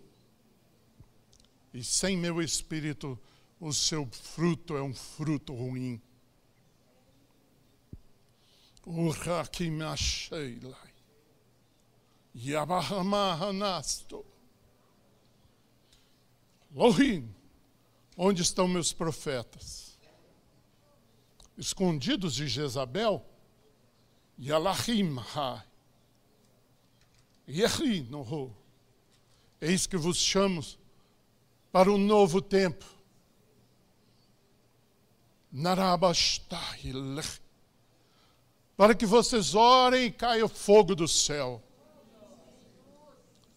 E 1.70 1.84
sem 1.84 2.16
meu 2.16 2.40
espírito, 2.40 3.20
o 3.60 3.74
seu 3.74 4.08
fruto 4.10 4.74
é 4.74 4.82
um 4.82 4.94
fruto 4.94 5.52
ruim. 5.52 6.00
Lohim, 16.74 17.28
onde 18.16 18.40
estão 18.40 18.66
meus 18.66 18.94
profetas? 18.94 19.81
Escondidos 21.62 22.34
de 22.34 22.48
Jezabel? 22.48 23.24
Yalahim 24.36 25.16
ha. 25.16 25.64
Yehi 27.46 28.00
noho. 28.10 28.52
Eis 29.60 29.86
que 29.86 29.96
vos 29.96 30.16
chamo 30.16 30.60
para 31.70 31.88
um 31.88 31.98
novo 31.98 32.42
tempo. 32.42 32.84
Narabastai 35.52 36.92
lech 36.92 37.40
para 38.76 38.92
que 38.92 39.06
vocês 39.06 39.54
orem 39.54 40.06
e 40.06 40.10
caia 40.10 40.44
o 40.44 40.48
fogo 40.48 40.96
do 40.96 41.06
céu. 41.06 41.62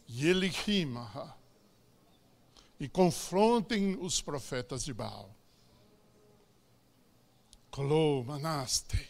Ele 0.08 0.50
rima 0.50 1.36
e 2.80 2.88
confrontem 2.88 3.98
os 4.00 4.22
profetas 4.22 4.86
de 4.86 4.94
Baal. 4.94 5.35
Kolô 7.76 8.24
manaste, 8.24 9.06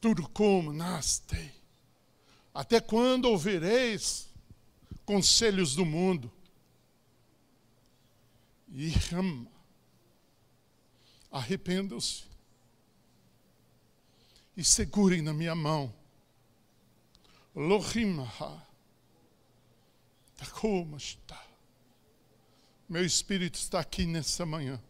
turcum 0.00 0.72
naste. 0.72 1.52
Até 2.54 2.80
quando 2.80 3.24
ouvireis 3.24 4.32
conselhos 5.04 5.74
do 5.74 5.84
mundo? 5.84 6.30
E 8.68 8.92
arrependam-se 11.32 12.26
e 14.56 14.62
segurem 14.62 15.20
na 15.20 15.34
minha 15.34 15.56
mão. 15.56 15.92
Lohimaha. 17.56 18.64
está. 20.96 21.44
Meu 22.88 23.04
espírito 23.04 23.56
está 23.56 23.80
aqui 23.80 24.06
nessa 24.06 24.46
manhã 24.46 24.80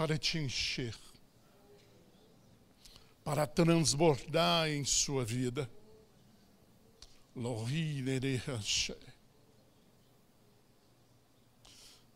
para 0.00 0.16
te 0.16 0.38
encher, 0.38 0.96
para 3.22 3.46
transbordar 3.46 4.70
em 4.70 4.82
sua 4.82 5.26
vida. 5.26 5.70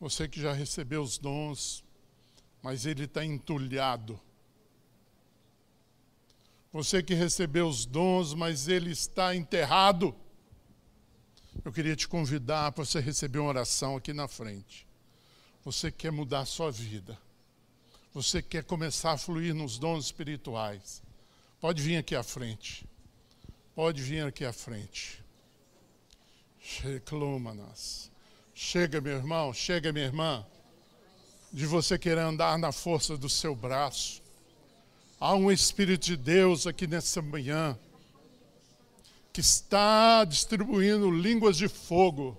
Você 0.00 0.26
que 0.26 0.40
já 0.40 0.54
recebeu 0.54 1.02
os 1.02 1.18
dons, 1.18 1.84
mas 2.62 2.86
ele 2.86 3.04
está 3.04 3.22
entulhado 3.22 4.18
você 6.72 7.02
que 7.02 7.12
recebeu 7.12 7.68
os 7.68 7.84
dons, 7.84 8.32
mas 8.32 8.66
ele 8.66 8.92
está 8.92 9.36
enterrado. 9.36 10.16
Eu 11.62 11.70
queria 11.70 11.94
te 11.94 12.08
convidar 12.08 12.72
para 12.72 12.82
você 12.82 12.98
receber 12.98 13.40
uma 13.40 13.50
oração 13.50 13.94
aqui 13.94 14.14
na 14.14 14.26
frente. 14.26 14.88
Você 15.62 15.92
quer 15.92 16.10
mudar 16.10 16.40
a 16.40 16.46
sua 16.46 16.72
vida. 16.72 17.22
Você 18.14 18.40
quer 18.40 18.62
começar 18.62 19.10
a 19.10 19.18
fluir 19.18 19.52
nos 19.52 19.76
dons 19.76 20.04
espirituais. 20.04 21.02
Pode 21.60 21.82
vir 21.82 21.96
aqui 21.96 22.14
à 22.14 22.22
frente. 22.22 22.86
Pode 23.74 24.00
vir 24.00 24.24
aqui 24.24 24.44
à 24.44 24.52
frente. 24.52 25.20
Chega, 28.54 29.00
meu 29.00 29.14
irmão, 29.14 29.52
chega, 29.52 29.92
minha 29.92 30.04
irmã, 30.04 30.46
de 31.52 31.66
você 31.66 31.98
querer 31.98 32.20
andar 32.20 32.56
na 32.56 32.70
força 32.70 33.16
do 33.16 33.28
seu 33.28 33.52
braço. 33.52 34.22
Há 35.18 35.34
um 35.34 35.50
Espírito 35.50 36.06
de 36.06 36.16
Deus 36.16 36.68
aqui 36.68 36.86
nessa 36.86 37.20
manhã 37.20 37.76
que 39.32 39.40
está 39.40 40.24
distribuindo 40.24 41.10
línguas 41.10 41.56
de 41.56 41.66
fogo, 41.66 42.38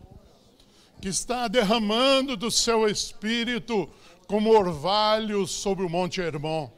que 1.02 1.10
está 1.10 1.50
derramando 1.50 2.38
do 2.38 2.50
seu 2.50 2.88
Espírito 2.88 3.90
como 4.28 4.52
orvalho 4.52 5.46
sobre 5.48 5.86
o 5.86 5.90
Monte 5.90 6.22
Hermon. 6.22 6.70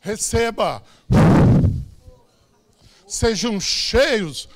Receba. 0.00 0.82
Sejam 3.06 3.60
cheios 3.60 4.48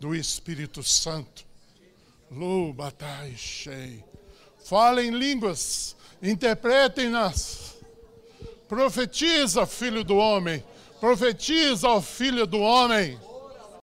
do 0.00 0.14
Espírito 0.14 0.82
Santo. 0.82 1.44
Falem 4.64 5.10
línguas, 5.10 5.96
interpretem-nas. 6.22 7.76
Profetiza, 8.68 9.66
filho 9.66 10.02
do 10.02 10.16
homem. 10.16 10.64
Profetiza 10.98 11.88
ao 11.88 12.00
filho 12.00 12.46
do 12.46 12.58
homem. 12.58 13.18